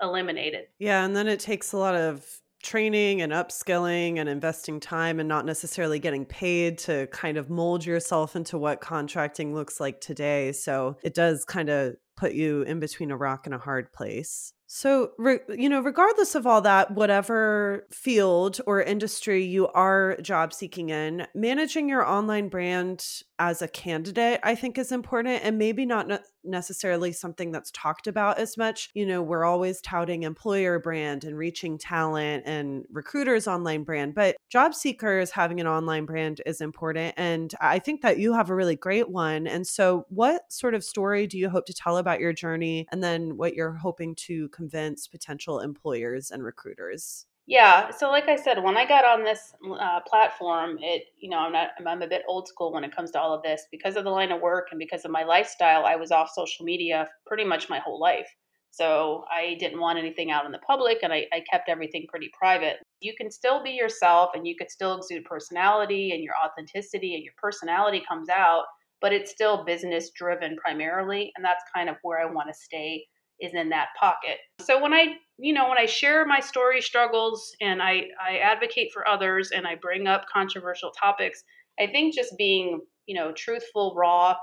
eliminated. 0.02 0.66
Yeah 0.78 1.04
and 1.04 1.16
then 1.16 1.28
it 1.28 1.40
takes 1.40 1.74
a 1.74 1.78
lot 1.78 1.96
of 1.96 2.26
training 2.62 3.22
and 3.22 3.32
upskilling 3.32 4.18
and 4.18 4.28
investing 4.28 4.80
time 4.80 5.20
and 5.20 5.30
not 5.30 5.46
necessarily 5.46 5.98
getting 5.98 6.26
paid 6.26 6.78
to 6.78 7.08
kind 7.08 7.38
of 7.38 7.50
mold 7.50 7.86
yourself 7.86 8.36
into 8.36 8.58
what 8.58 8.82
contracting 8.82 9.54
looks 9.54 9.80
like 9.80 10.02
today. 10.02 10.52
So 10.52 10.98
it 11.02 11.14
does 11.14 11.46
kind 11.46 11.70
of 11.70 11.96
put 12.18 12.34
you 12.34 12.64
in 12.64 12.82
between 12.82 13.12
a 13.12 13.18
rock 13.18 13.46
and 13.46 13.56
a 13.56 13.60
hard 13.60 13.94
place 13.94 14.54
so, 14.72 15.14
re- 15.18 15.40
you 15.50 15.68
know, 15.68 15.82
regardless 15.82 16.36
of 16.36 16.46
all 16.46 16.62
that, 16.62 16.92
whatever 16.92 17.88
field 17.90 18.62
or 18.68 18.84
industry 18.84 19.44
you 19.44 19.68
are 19.70 20.16
job 20.22 20.54
seeking 20.54 20.90
in, 20.90 21.26
managing 21.34 21.90
your 21.90 22.06
online 22.06 22.50
brand 22.50 23.24
as 23.40 23.64
a 23.64 23.68
candidate, 23.68 24.40
I 24.44 24.54
think 24.54 24.78
is 24.78 24.92
important 24.92 25.44
and 25.44 25.58
maybe 25.58 25.88
not 25.88 26.22
necessarily 26.50 27.12
something 27.12 27.52
that's 27.52 27.72
talked 27.72 28.08
about 28.08 28.40
as 28.40 28.58
much. 28.58 28.90
You 28.94 29.06
know, 29.06 29.22
we're 29.22 29.46
always 29.46 29.82
touting 29.82 30.24
employer 30.24 30.80
brand 30.80 31.24
and 31.24 31.38
reaching 31.38 31.78
talent 31.78 32.44
and 32.46 32.86
recruiters' 32.92 33.48
online 33.48 33.84
brand, 33.84 34.16
but 34.16 34.36
job 34.50 34.74
seekers 34.74 35.32
having 35.32 35.60
an 35.60 35.68
online 35.68 36.06
brand 36.06 36.42
is 36.46 36.62
important. 36.62 37.14
And 37.18 37.54
I 37.62 37.80
think 37.80 38.02
that 38.02 38.20
you 38.20 38.34
have 38.34 38.50
a 38.50 38.56
really 38.56 38.76
great 38.76 39.10
one. 39.10 39.48
And 39.48 39.66
so, 39.66 40.06
what 40.10 40.52
sort 40.52 40.74
of 40.74 40.84
story 40.84 41.28
do 41.28 41.38
you 41.38 41.50
hope 41.50 41.66
to 41.68 41.74
tell 41.74 41.98
about 41.98 42.20
your 42.20 42.34
journey 42.34 42.88
and 42.92 43.04
then 43.04 43.38
what 43.38 43.54
you're 43.54 43.74
hoping 43.74 44.16
to 44.16 44.50
convince 44.50 45.08
potential 45.08 45.60
employers 45.60 46.32
and 46.32 46.44
recruiters? 46.44 47.26
Yeah. 47.50 47.90
So, 47.90 48.12
like 48.12 48.30
I 48.30 48.36
said, 48.36 48.64
when 48.64 48.78
I 48.78 48.86
got 48.86 49.06
on 49.06 49.24
this 49.24 49.56
uh, 49.80 50.02
platform, 50.08 50.78
it 50.82 51.06
you 51.20 51.32
know 51.32 51.40
I'm 51.40 51.52
not 51.52 51.70
I'm 51.84 52.04
a 52.04 52.08
bit 52.08 52.22
old 52.28 52.48
school 52.48 52.72
when 52.72 52.84
it 52.84 52.96
comes 52.96 53.10
to 53.12 53.20
all 53.20 53.34
of 53.34 53.42
this 53.42 53.66
because 53.72 53.96
of 53.96 54.04
the 54.04 54.12
line 54.12 54.32
of 54.32 54.40
work 54.40 54.68
and 54.70 54.78
because 54.78 55.04
of 55.04 55.10
my 55.10 55.24
lifestyle. 55.24 55.84
I 55.84 55.96
was 55.96 56.12
off 56.12 56.30
social 56.32 56.64
media 56.64 57.08
pretty 57.26 57.44
much 57.44 57.68
my 57.68 57.80
whole 57.80 58.00
life, 58.00 58.30
so 58.70 59.24
I 59.32 59.58
didn't 59.60 59.80
want 59.80 59.98
anything 59.98 60.30
out 60.30 60.46
in 60.46 60.52
the 60.52 60.60
public, 60.60 61.00
and 61.02 61.12
I, 61.12 61.26
I 61.34 61.42
kept 61.52 61.70
everything 61.70 62.06
pretty 62.08 62.30
private. 62.40 62.78
You 63.02 63.16
can 63.20 63.32
still 63.32 63.64
be 63.64 63.72
yourself, 63.72 64.30
and 64.36 64.46
you 64.46 64.56
could 64.56 64.70
still 64.70 64.96
exude 65.00 65.26
personality, 65.26 66.12
and 66.12 66.24
your 66.24 66.36
authenticity 66.46 67.16
and 67.16 67.24
your 67.24 67.34
personality 67.42 68.04
comes 68.08 68.30
out, 68.30 68.66
but 69.02 69.12
it's 69.12 69.32
still 69.32 69.66
business 69.66 70.12
driven 70.16 70.56
primarily, 70.58 71.32
and 71.36 71.44
that's 71.44 71.64
kind 71.76 71.90
of 71.90 71.96
where 72.04 72.22
I 72.22 72.32
want 72.32 72.48
to 72.50 72.54
stay 72.54 73.08
is 73.42 73.54
in 73.56 73.70
that 73.70 73.88
pocket. 74.00 74.38
So 74.62 74.82
when 74.82 74.94
I, 74.94 75.16
you 75.40 75.54
know, 75.54 75.70
when 75.70 75.78
I 75.78 75.86
share 75.86 76.26
my 76.26 76.40
story 76.40 76.82
struggles 76.82 77.56
and 77.62 77.82
I, 77.82 78.04
I 78.22 78.38
advocate 78.40 78.92
for 78.94 79.08
others 79.08 79.52
and 79.52 79.66
I 79.66 79.76
bring 79.76 80.08
up 80.08 80.26
controversial 80.32 80.92
topics, 80.92 81.44
I 81.80 81.88
think 81.88 82.14
just 82.14 82.38
being, 82.38 82.82
you 83.06 83.16
know, 83.16 83.32
truthful, 83.32 83.94
raw, 83.96 84.36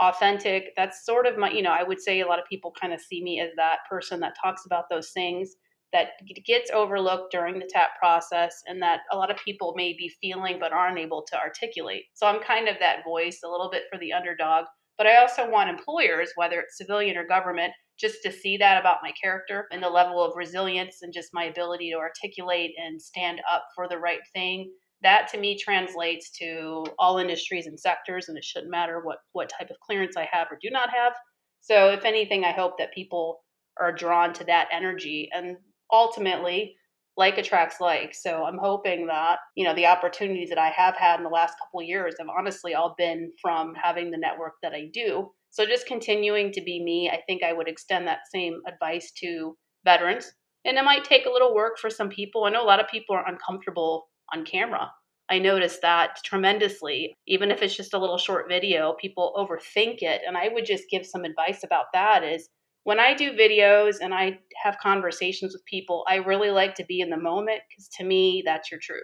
authentic. 0.00 0.72
That's 0.76 1.04
sort 1.06 1.26
of 1.26 1.38
my, 1.38 1.50
you 1.50 1.62
know, 1.62 1.70
I 1.70 1.82
would 1.82 2.00
say 2.00 2.20
a 2.20 2.26
lot 2.26 2.38
of 2.38 2.46
people 2.46 2.72
kind 2.80 2.92
of 2.92 3.00
see 3.00 3.22
me 3.22 3.40
as 3.40 3.50
that 3.56 3.78
person 3.88 4.20
that 4.20 4.34
talks 4.42 4.66
about 4.66 4.84
those 4.90 5.10
things 5.10 5.54
that 5.92 6.12
gets 6.46 6.70
overlooked 6.70 7.30
during 7.30 7.58
the 7.58 7.68
TAP 7.70 7.98
process 7.98 8.62
and 8.66 8.82
that 8.82 9.00
a 9.12 9.16
lot 9.16 9.30
of 9.30 9.36
people 9.36 9.74
may 9.76 9.92
be 9.92 10.10
feeling 10.20 10.56
but 10.58 10.72
aren't 10.72 10.98
able 10.98 11.22
to 11.30 11.38
articulate. 11.38 12.04
So 12.14 12.26
I'm 12.26 12.42
kind 12.42 12.68
of 12.68 12.76
that 12.80 13.04
voice 13.04 13.40
a 13.44 13.48
little 13.48 13.70
bit 13.70 13.82
for 13.92 13.98
the 13.98 14.12
underdog. 14.12 14.64
But 15.02 15.10
I 15.10 15.16
also 15.16 15.50
want 15.50 15.68
employers, 15.68 16.30
whether 16.36 16.60
it's 16.60 16.76
civilian 16.76 17.16
or 17.16 17.26
government, 17.26 17.72
just 17.98 18.22
to 18.22 18.30
see 18.30 18.56
that 18.58 18.78
about 18.78 18.98
my 19.02 19.10
character 19.20 19.66
and 19.72 19.82
the 19.82 19.90
level 19.90 20.22
of 20.22 20.36
resilience 20.36 20.98
and 21.02 21.12
just 21.12 21.30
my 21.34 21.46
ability 21.46 21.90
to 21.90 21.96
articulate 21.96 22.70
and 22.80 23.02
stand 23.02 23.40
up 23.52 23.64
for 23.74 23.88
the 23.88 23.98
right 23.98 24.20
thing. 24.32 24.70
That 25.02 25.26
to 25.32 25.38
me 25.38 25.58
translates 25.58 26.30
to 26.38 26.84
all 27.00 27.18
industries 27.18 27.66
and 27.66 27.80
sectors, 27.80 28.28
and 28.28 28.38
it 28.38 28.44
shouldn't 28.44 28.70
matter 28.70 29.00
what, 29.02 29.18
what 29.32 29.48
type 29.48 29.70
of 29.70 29.80
clearance 29.84 30.16
I 30.16 30.28
have 30.30 30.46
or 30.52 30.58
do 30.62 30.70
not 30.70 30.90
have. 30.90 31.14
So, 31.62 31.88
if 31.88 32.04
anything, 32.04 32.44
I 32.44 32.52
hope 32.52 32.78
that 32.78 32.94
people 32.94 33.40
are 33.80 33.90
drawn 33.90 34.32
to 34.34 34.44
that 34.44 34.68
energy. 34.70 35.28
And 35.34 35.56
ultimately, 35.90 36.76
like 37.16 37.38
attracts 37.38 37.80
like. 37.80 38.14
So 38.14 38.44
I'm 38.44 38.58
hoping 38.58 39.06
that, 39.06 39.38
you 39.54 39.64
know, 39.64 39.74
the 39.74 39.86
opportunities 39.86 40.48
that 40.48 40.58
I 40.58 40.70
have 40.70 40.96
had 40.96 41.18
in 41.18 41.24
the 41.24 41.30
last 41.30 41.54
couple 41.58 41.82
years 41.82 42.14
have 42.18 42.28
honestly 42.28 42.74
all 42.74 42.94
been 42.96 43.32
from 43.40 43.74
having 43.74 44.10
the 44.10 44.18
network 44.18 44.54
that 44.62 44.72
I 44.72 44.88
do. 44.92 45.30
So 45.50 45.66
just 45.66 45.86
continuing 45.86 46.52
to 46.52 46.62
be 46.62 46.82
me, 46.82 47.10
I 47.10 47.20
think 47.26 47.42
I 47.42 47.52
would 47.52 47.68
extend 47.68 48.06
that 48.06 48.20
same 48.32 48.60
advice 48.66 49.12
to 49.18 49.56
veterans. 49.84 50.32
And 50.64 50.78
it 50.78 50.84
might 50.84 51.04
take 51.04 51.26
a 51.26 51.30
little 51.30 51.54
work 51.54 51.78
for 51.78 51.90
some 51.90 52.08
people. 52.08 52.44
I 52.44 52.50
know 52.50 52.62
a 52.62 52.64
lot 52.64 52.80
of 52.80 52.88
people 52.88 53.14
are 53.14 53.28
uncomfortable 53.28 54.08
on 54.32 54.44
camera. 54.44 54.90
I 55.28 55.38
noticed 55.38 55.82
that 55.82 56.18
tremendously. 56.24 57.14
Even 57.26 57.50
if 57.50 57.62
it's 57.62 57.76
just 57.76 57.94
a 57.94 57.98
little 57.98 58.18
short 58.18 58.48
video, 58.48 58.94
people 59.00 59.34
overthink 59.36 59.98
it. 60.00 60.22
And 60.26 60.36
I 60.36 60.48
would 60.48 60.64
just 60.64 60.84
give 60.90 61.04
some 61.04 61.24
advice 61.24 61.62
about 61.64 61.86
that 61.92 62.22
is 62.24 62.48
when 62.84 62.98
I 62.98 63.14
do 63.14 63.32
videos 63.32 63.96
and 64.00 64.12
I 64.12 64.38
have 64.62 64.76
conversations 64.78 65.52
with 65.52 65.64
people, 65.66 66.04
I 66.08 66.16
really 66.16 66.50
like 66.50 66.74
to 66.76 66.84
be 66.84 67.00
in 67.00 67.10
the 67.10 67.16
moment 67.16 67.60
because 67.68 67.88
to 67.98 68.04
me, 68.04 68.42
that's 68.44 68.70
your 68.70 68.80
truth. 68.80 69.02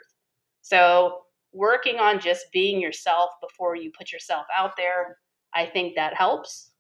So, 0.63 1.21
working 1.53 1.99
on 1.99 2.21
just 2.21 2.47
being 2.53 2.81
yourself 2.81 3.31
before 3.41 3.75
you 3.75 3.91
put 3.97 4.13
yourself 4.13 4.47
out 4.57 4.73
there, 4.77 5.17
I 5.55 5.65
think 5.67 5.95
that 5.95 6.15
helps 6.15 6.73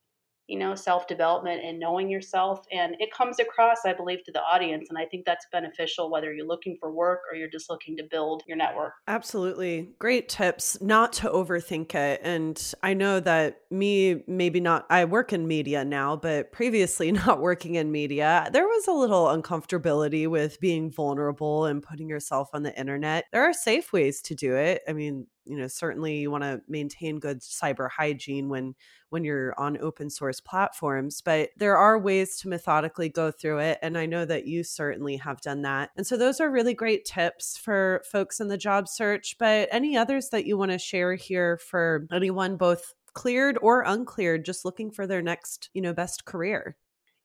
you 0.48 0.58
know, 0.58 0.74
self 0.74 1.06
development 1.06 1.62
and 1.62 1.78
knowing 1.78 2.08
yourself. 2.08 2.66
And 2.72 2.96
it 2.98 3.12
comes 3.12 3.38
across, 3.38 3.78
I 3.84 3.92
believe, 3.92 4.24
to 4.24 4.32
the 4.32 4.40
audience. 4.40 4.88
And 4.88 4.98
I 4.98 5.04
think 5.04 5.24
that's 5.26 5.46
beneficial 5.52 6.10
whether 6.10 6.32
you're 6.32 6.46
looking 6.46 6.76
for 6.80 6.90
work 6.90 7.20
or 7.30 7.36
you're 7.36 7.50
just 7.50 7.68
looking 7.70 7.96
to 7.98 8.02
build 8.10 8.42
your 8.46 8.56
network. 8.56 8.94
Absolutely. 9.06 9.90
Great 9.98 10.28
tips 10.28 10.80
not 10.80 11.12
to 11.14 11.28
overthink 11.28 11.94
it. 11.94 12.20
And 12.24 12.72
I 12.82 12.94
know 12.94 13.20
that 13.20 13.60
me, 13.70 14.24
maybe 14.26 14.58
not, 14.58 14.86
I 14.88 15.04
work 15.04 15.32
in 15.32 15.46
media 15.46 15.84
now, 15.84 16.16
but 16.16 16.50
previously 16.50 17.12
not 17.12 17.40
working 17.40 17.74
in 17.74 17.92
media, 17.92 18.48
there 18.52 18.66
was 18.66 18.88
a 18.88 18.92
little 18.92 19.26
uncomfortability 19.26 20.26
with 20.26 20.58
being 20.60 20.90
vulnerable 20.90 21.66
and 21.66 21.82
putting 21.82 22.08
yourself 22.08 22.48
on 22.54 22.62
the 22.62 22.76
internet. 22.78 23.26
There 23.32 23.44
are 23.44 23.52
safe 23.52 23.92
ways 23.92 24.22
to 24.22 24.34
do 24.34 24.56
it. 24.56 24.80
I 24.88 24.94
mean, 24.94 25.26
you 25.48 25.56
know 25.56 25.66
certainly 25.66 26.18
you 26.18 26.30
want 26.30 26.44
to 26.44 26.60
maintain 26.68 27.18
good 27.18 27.40
cyber 27.40 27.88
hygiene 27.90 28.48
when 28.48 28.74
when 29.10 29.24
you're 29.24 29.54
on 29.58 29.78
open 29.78 30.10
source 30.10 30.40
platforms 30.40 31.20
but 31.22 31.50
there 31.56 31.76
are 31.76 31.98
ways 31.98 32.38
to 32.38 32.48
methodically 32.48 33.08
go 33.08 33.30
through 33.30 33.58
it 33.58 33.78
and 33.82 33.96
i 33.96 34.06
know 34.06 34.24
that 34.24 34.46
you 34.46 34.62
certainly 34.62 35.16
have 35.16 35.40
done 35.40 35.62
that 35.62 35.90
and 35.96 36.06
so 36.06 36.16
those 36.16 36.40
are 36.40 36.50
really 36.50 36.74
great 36.74 37.04
tips 37.04 37.56
for 37.56 38.02
folks 38.10 38.40
in 38.40 38.48
the 38.48 38.58
job 38.58 38.86
search 38.88 39.36
but 39.38 39.68
any 39.72 39.96
others 39.96 40.28
that 40.28 40.46
you 40.46 40.56
want 40.56 40.70
to 40.70 40.78
share 40.78 41.14
here 41.14 41.56
for 41.56 42.06
anyone 42.12 42.56
both 42.56 42.94
cleared 43.14 43.58
or 43.62 43.82
uncleared 43.82 44.44
just 44.44 44.64
looking 44.64 44.90
for 44.90 45.06
their 45.06 45.22
next 45.22 45.70
you 45.72 45.82
know 45.82 45.92
best 45.92 46.24
career 46.24 46.76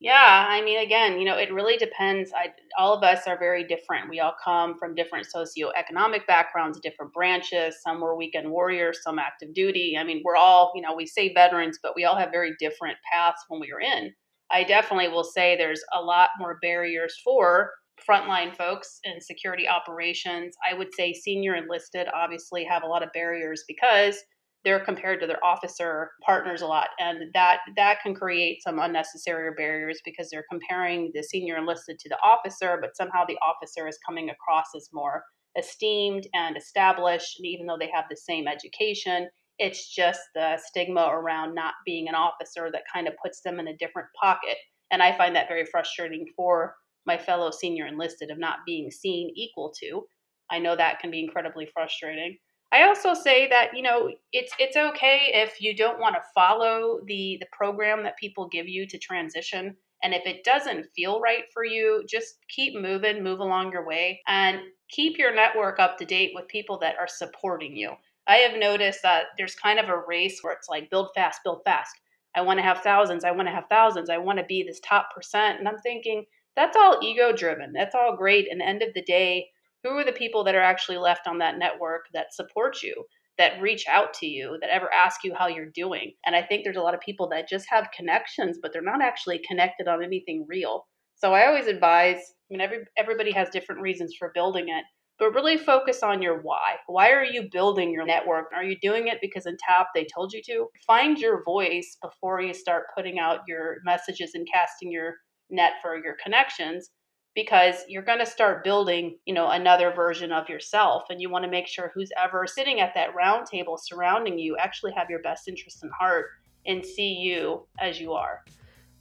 yeah, 0.04 0.46
I 0.50 0.62
mean, 0.62 0.80
again, 0.80 1.18
you 1.18 1.24
know, 1.24 1.38
it 1.38 1.54
really 1.54 1.78
depends. 1.78 2.34
I, 2.36 2.48
all 2.78 2.94
of 2.94 3.04
us 3.04 3.26
are 3.26 3.40
very 3.40 3.64
different. 3.64 4.10
We 4.10 4.20
all 4.20 4.36
come 4.44 4.78
from 4.78 4.96
different 4.96 5.28
socioeconomic 5.34 6.28
backgrounds, 6.28 6.78
different 6.82 7.14
branches. 7.14 7.78
Some 7.82 8.02
were 8.02 8.14
weekend 8.14 8.52
warriors, 8.52 9.00
some 9.02 9.18
active 9.18 9.54
duty. 9.54 9.96
I 9.98 10.04
mean, 10.04 10.22
we're 10.26 10.36
all, 10.36 10.74
you 10.76 10.82
know, 10.82 10.94
we 10.94 11.06
say 11.06 11.34
veterans, 11.34 11.80
but 11.82 11.94
we 11.96 12.04
all 12.04 12.18
have 12.18 12.32
very 12.32 12.52
different 12.60 12.98
paths 13.10 13.46
when 13.48 13.62
we 13.62 13.72
were 13.72 13.80
in. 13.80 14.12
I 14.52 14.66
definitely 14.66 15.08
will 15.08 15.24
say 15.24 15.56
there's 15.56 15.84
a 15.94 16.02
lot 16.02 16.32
more 16.38 16.60
barriers 16.62 17.16
for 17.24 17.72
frontline 18.06 18.54
folks 18.54 19.00
in 19.06 19.22
security 19.22 19.70
operations. 19.70 20.54
I 20.70 20.74
would 20.74 20.94
say 20.94 21.14
senior 21.14 21.56
enlisted 21.56 22.08
obviously 22.14 22.66
have 22.66 22.84
a 22.84 22.88
lot 22.88 23.04
of 23.04 23.14
barriers 23.14 23.64
because 23.70 24.18
they're 24.64 24.84
compared 24.84 25.20
to 25.20 25.28
their 25.28 25.44
officer 25.44 26.12
partners 26.26 26.62
a 26.62 26.68
lot 26.68 26.90
and 27.00 27.32
that 27.34 27.60
that 27.76 28.02
can 28.02 28.16
create 28.16 28.62
some 28.64 28.80
unnecessary 28.80 29.52
barriers 29.58 30.00
because 30.06 30.30
they're 30.30 30.46
comparing 30.50 31.12
the 31.14 31.24
senior 31.24 31.58
enlisted 31.58 32.00
to 32.00 32.10
the 32.10 32.18
officer 32.24 32.78
but 32.82 32.96
somehow 32.96 33.24
the 33.28 33.38
officer 33.46 33.88
is 33.88 33.98
coming 34.08 34.30
across 34.30 34.68
as 34.76 34.90
more 34.94 35.24
esteemed 35.58 36.28
and 36.34 36.58
established 36.58 37.40
and 37.40 37.46
even 37.46 37.66
though 37.66 37.78
they 37.78 37.92
have 37.94 38.06
the 38.10 38.18
same 38.18 38.48
education 38.48 39.28
it's 39.60 39.94
just 39.94 40.22
the 40.34 40.60
stigma 40.66 41.08
around 41.12 41.54
not 41.54 41.76
being 41.86 42.08
an 42.08 42.16
officer 42.16 42.70
that 42.72 42.84
kind 42.92 43.08
of 43.08 43.14
puts 43.24 43.42
them 43.42 43.60
in 43.60 43.68
a 43.68 43.78
different 43.78 44.08
pocket. 44.20 44.58
And 44.92 45.02
i 45.02 45.16
find 45.18 45.36
that 45.36 45.48
very 45.48 45.66
frustrating 45.66 46.26
for 46.36 46.76
my 47.06 47.18
fellow 47.18 47.52
senior 47.52 47.88
enlisted 47.88 48.32
of 48.32 48.40
not 48.40 48.60
being 48.66 48.90
seen 48.90 49.32
equal 49.36 49.74
to. 49.80 50.04
I 50.50 50.60
know 50.60 50.76
that 50.76 51.00
can 51.00 51.12
be 51.12 51.24
incredibly 51.24 51.68
frustrating 51.74 52.38
I 52.74 52.88
also 52.88 53.14
say 53.14 53.48
that 53.50 53.78
you 53.78 53.84
know 53.84 54.10
it's 54.32 54.52
it's 54.58 54.76
okay 54.76 55.30
if 55.36 55.62
you 55.62 55.76
don't 55.76 56.00
want 56.00 56.16
to 56.16 56.22
follow 56.34 57.02
the 57.06 57.38
the 57.40 57.46
program 57.52 58.02
that 58.04 58.18
people 58.18 58.48
give 58.48 58.68
you 58.68 58.88
to 58.88 58.98
transition 58.98 59.76
and 60.02 60.14
if 60.14 60.26
it 60.26 60.44
doesn't 60.44 60.88
feel 60.96 61.22
right 61.22 61.44
for 61.54 61.64
you 61.64 62.04
just 62.10 62.40
keep 62.50 62.74
moving 62.74 63.24
move 63.24 63.40
along 63.40 63.72
your 63.72 63.86
way 63.86 64.22
and 64.28 64.60
keep 64.90 65.20
your 65.20 65.34
network 65.36 65.78
up 65.80 66.00
to 66.00 66.06
date 66.06 66.32
with 66.34 66.48
people 66.48 66.80
that 66.80 66.96
are 67.00 67.08
supporting 67.08 67.76
you. 67.76 67.92
I 68.26 68.38
have 68.38 68.60
noticed 68.60 69.04
that 69.04 69.26
there's 69.38 69.56
kind 69.56 69.80
of 69.80 69.90
a 69.90 70.04
race 70.08 70.40
where 70.42 70.54
it's 70.54 70.70
like 70.70 70.90
build 70.90 71.10
fast 71.14 71.42
build 71.44 71.62
fast. 71.64 71.96
I 72.36 72.42
want 72.42 72.58
to 72.58 72.64
have 72.64 72.80
thousands, 72.80 73.24
I 73.24 73.32
want 73.32 73.48
to 73.48 73.54
have 73.54 73.66
thousands, 73.70 74.10
I 74.10 74.18
want 74.18 74.40
to 74.40 74.46
be 74.46 74.64
this 74.64 74.80
top 74.80 75.10
percent 75.14 75.60
and 75.60 75.68
I'm 75.68 75.78
thinking 75.78 76.26
that's 76.56 76.76
all 76.76 77.00
ego 77.04 77.34
driven. 77.34 77.72
That's 77.72 77.94
all 77.94 78.18
great 78.18 78.52
and 78.52 78.64
end 78.64 78.82
of 78.82 78.96
the 78.96 79.04
day 79.04 79.48
who 79.84 79.92
are 79.92 80.06
the 80.06 80.12
people 80.12 80.44
that 80.44 80.56
are 80.56 80.62
actually 80.62 80.98
left 80.98 81.28
on 81.28 81.38
that 81.40 81.58
network 81.58 82.06
that 82.14 82.34
support 82.34 82.82
you 82.82 83.06
that 83.38 83.62
reach 83.62 83.86
out 83.88 84.14
to 84.14 84.28
you 84.28 84.58
that 84.62 84.70
ever 84.70 84.90
ask 84.94 85.24
you 85.24 85.34
how 85.34 85.48
you're 85.48 85.72
doing? 85.74 86.14
And 86.26 86.36
i 86.36 86.42
think 86.42 86.64
there's 86.64 86.78
a 86.78 86.82
lot 86.82 86.94
of 86.94 87.02
people 87.02 87.28
that 87.30 87.50
just 87.50 87.66
have 87.70 87.90
connections 87.96 88.60
but 88.62 88.72
they're 88.74 88.82
not 88.82 89.02
actually 89.02 89.42
connected 89.48 89.88
on 89.88 90.04
anything 90.04 90.46
real. 90.48 90.86
So 91.16 91.34
i 91.34 91.48
always 91.48 91.68
advise 91.68 92.18
i 92.18 92.48
mean 92.50 92.62
every, 92.62 92.80
everybody 92.98 93.32
has 93.32 93.50
different 93.50 93.82
reasons 93.82 94.16
for 94.18 94.32
building 94.34 94.70
it 94.70 94.86
but 95.20 95.34
really 95.34 95.58
focus 95.58 96.02
on 96.02 96.22
your 96.22 96.42
why. 96.42 96.76
Why 96.88 97.12
are 97.12 97.24
you 97.24 97.48
building 97.52 97.92
your 97.92 98.06
network? 98.06 98.46
Are 98.54 98.64
you 98.64 98.76
doing 98.82 99.08
it 99.08 99.20
because 99.22 99.46
in 99.46 99.56
TAP 99.58 99.88
they 99.94 100.06
told 100.14 100.34
you 100.34 100.42
to? 100.48 100.68
Find 100.88 101.20
your 101.20 101.44
voice 101.44 101.98
before 102.02 102.42
you 102.42 102.54
start 102.54 102.86
putting 102.96 103.20
out 103.20 103.42
your 103.48 103.78
messages 103.86 104.32
and 104.34 104.48
casting 104.52 104.92
your 104.92 105.14
net 105.50 105.74
for 105.82 105.96
your 106.04 106.16
connections 106.24 106.90
because 107.36 107.76
you're 107.88 108.04
going 108.04 108.20
to 108.20 108.26
start 108.26 108.64
building, 108.64 109.18
you 109.26 109.34
know, 109.34 109.50
another 109.50 109.92
version 109.92 110.32
of 110.32 110.50
yourself 110.50 111.04
and 111.10 111.22
you 111.22 111.30
want 111.30 111.44
to 111.44 111.50
make 111.50 111.68
sure 111.68 111.92
who's 111.94 112.12
ever 112.22 112.46
sitting 112.46 112.80
at 112.80 112.94
that 112.94 113.16
round 113.16 113.48
table 113.48 113.78
surrounding 113.78 114.38
you 114.38 114.56
actually 114.58 114.92
have 114.92 115.10
your 115.10 115.22
best 115.22 115.48
interest 115.48 115.84
in 115.84 115.90
heart 115.98 116.28
and 116.66 116.86
see 116.86 117.14
you 117.14 117.66
as 117.80 118.00
you 118.00 118.14
are. 118.14 118.44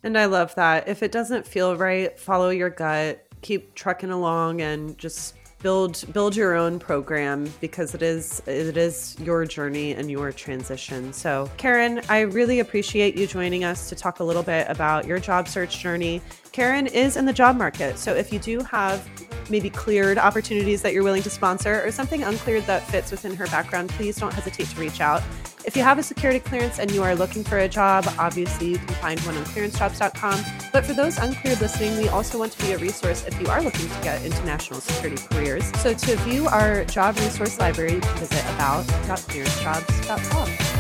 And 0.03 0.19
I 0.19 0.25
love 0.25 0.55
that. 0.57 0.89
If 0.89 1.03
it 1.03 1.13
doesn't 1.13 1.47
feel 1.47 1.77
right, 1.77 2.19
follow 2.19 2.51
your 2.51 2.71
gut, 2.71 3.25
keep 3.43 3.75
trucking 3.75 4.11
along 4.11 4.61
and 4.61 4.97
just 4.99 5.37
build 5.63 6.05
build 6.13 6.35
your 6.35 6.55
own 6.55 6.79
program 6.79 7.53
because 7.61 7.95
it 7.95 8.03
is 8.03 8.43
it 8.47 8.77
is 8.77 9.17
your 9.21 9.45
journey 9.45 9.93
and 9.93 10.11
your 10.11 10.33
transition. 10.33 11.13
So, 11.13 11.51
Carin, 11.57 12.03
I 12.09 12.21
really 12.21 12.61
appreciate 12.61 13.17
you 13.17 13.27
joining 13.27 13.65
us 13.65 13.89
to 13.89 13.95
talk 13.95 14.21
a 14.21 14.25
little 14.25 14.43
bit 14.43 14.67
about 14.69 15.07
your 15.07 15.19
job 15.19 15.49
search 15.49 15.79
journey. 15.79 16.21
Carin 16.53 16.87
is 16.87 17.17
in 17.17 17.25
the 17.25 17.33
job 17.33 17.57
market. 17.57 17.99
So, 17.99 18.15
if 18.15 18.33
you 18.33 18.39
do 18.39 18.61
have 18.61 19.09
maybe 19.51 19.71
cleared 19.71 20.19
opportunities 20.19 20.83
that 20.83 20.93
you're 20.93 21.03
willing 21.03 21.23
to 21.23 21.31
sponsor 21.31 21.83
or 21.85 21.91
something 21.91 22.23
uncleared 22.23 22.65
that 22.65 22.83
fits 22.89 23.11
within 23.11 23.35
her 23.37 23.47
background, 23.47 23.91
please 23.91 24.17
don't 24.17 24.33
hesitate 24.33 24.69
to 24.69 24.81
reach 24.81 25.01
out. 25.01 25.23
If 25.65 25.77
you 25.77 25.83
have 25.83 25.99
a 25.99 26.03
security 26.03 26.41
clearance 26.41 26.79
and 26.79 26.91
you 26.91 27.03
are 27.03 27.15
looking 27.15 27.45
for 27.45 27.59
a 27.59 27.69
job, 27.69 28.07
obviously 28.19 28.71
you 28.71 28.79
can 28.79 28.95
find 28.97 29.21
one 29.21 29.37
on 29.37 29.45
clearancejobs.com. 29.45 30.45
But 30.73 30.85
for 30.85 30.93
those 30.93 31.19
uncleared 31.19 31.61
listening, 31.61 31.97
we 31.99 32.09
also 32.09 32.39
want 32.39 32.53
to 32.53 32.63
be 32.65 32.73
a 32.73 32.79
resource 32.79 33.25
if 33.27 33.41
you 33.41 33.47
are 33.49 33.63
looking 33.63 33.89
to 33.89 34.01
get 34.03 34.25
into 34.25 34.45
national 34.45 34.81
security 34.81 35.23
careers. 35.31 35.65
So 35.81 35.95
to 35.95 36.17
view 36.19 36.49
our 36.49 36.85
job 36.87 37.17
resource 37.19 37.59
library, 37.59 38.01
visit 38.17 38.45
about.clearancejobs.com. 38.55 40.72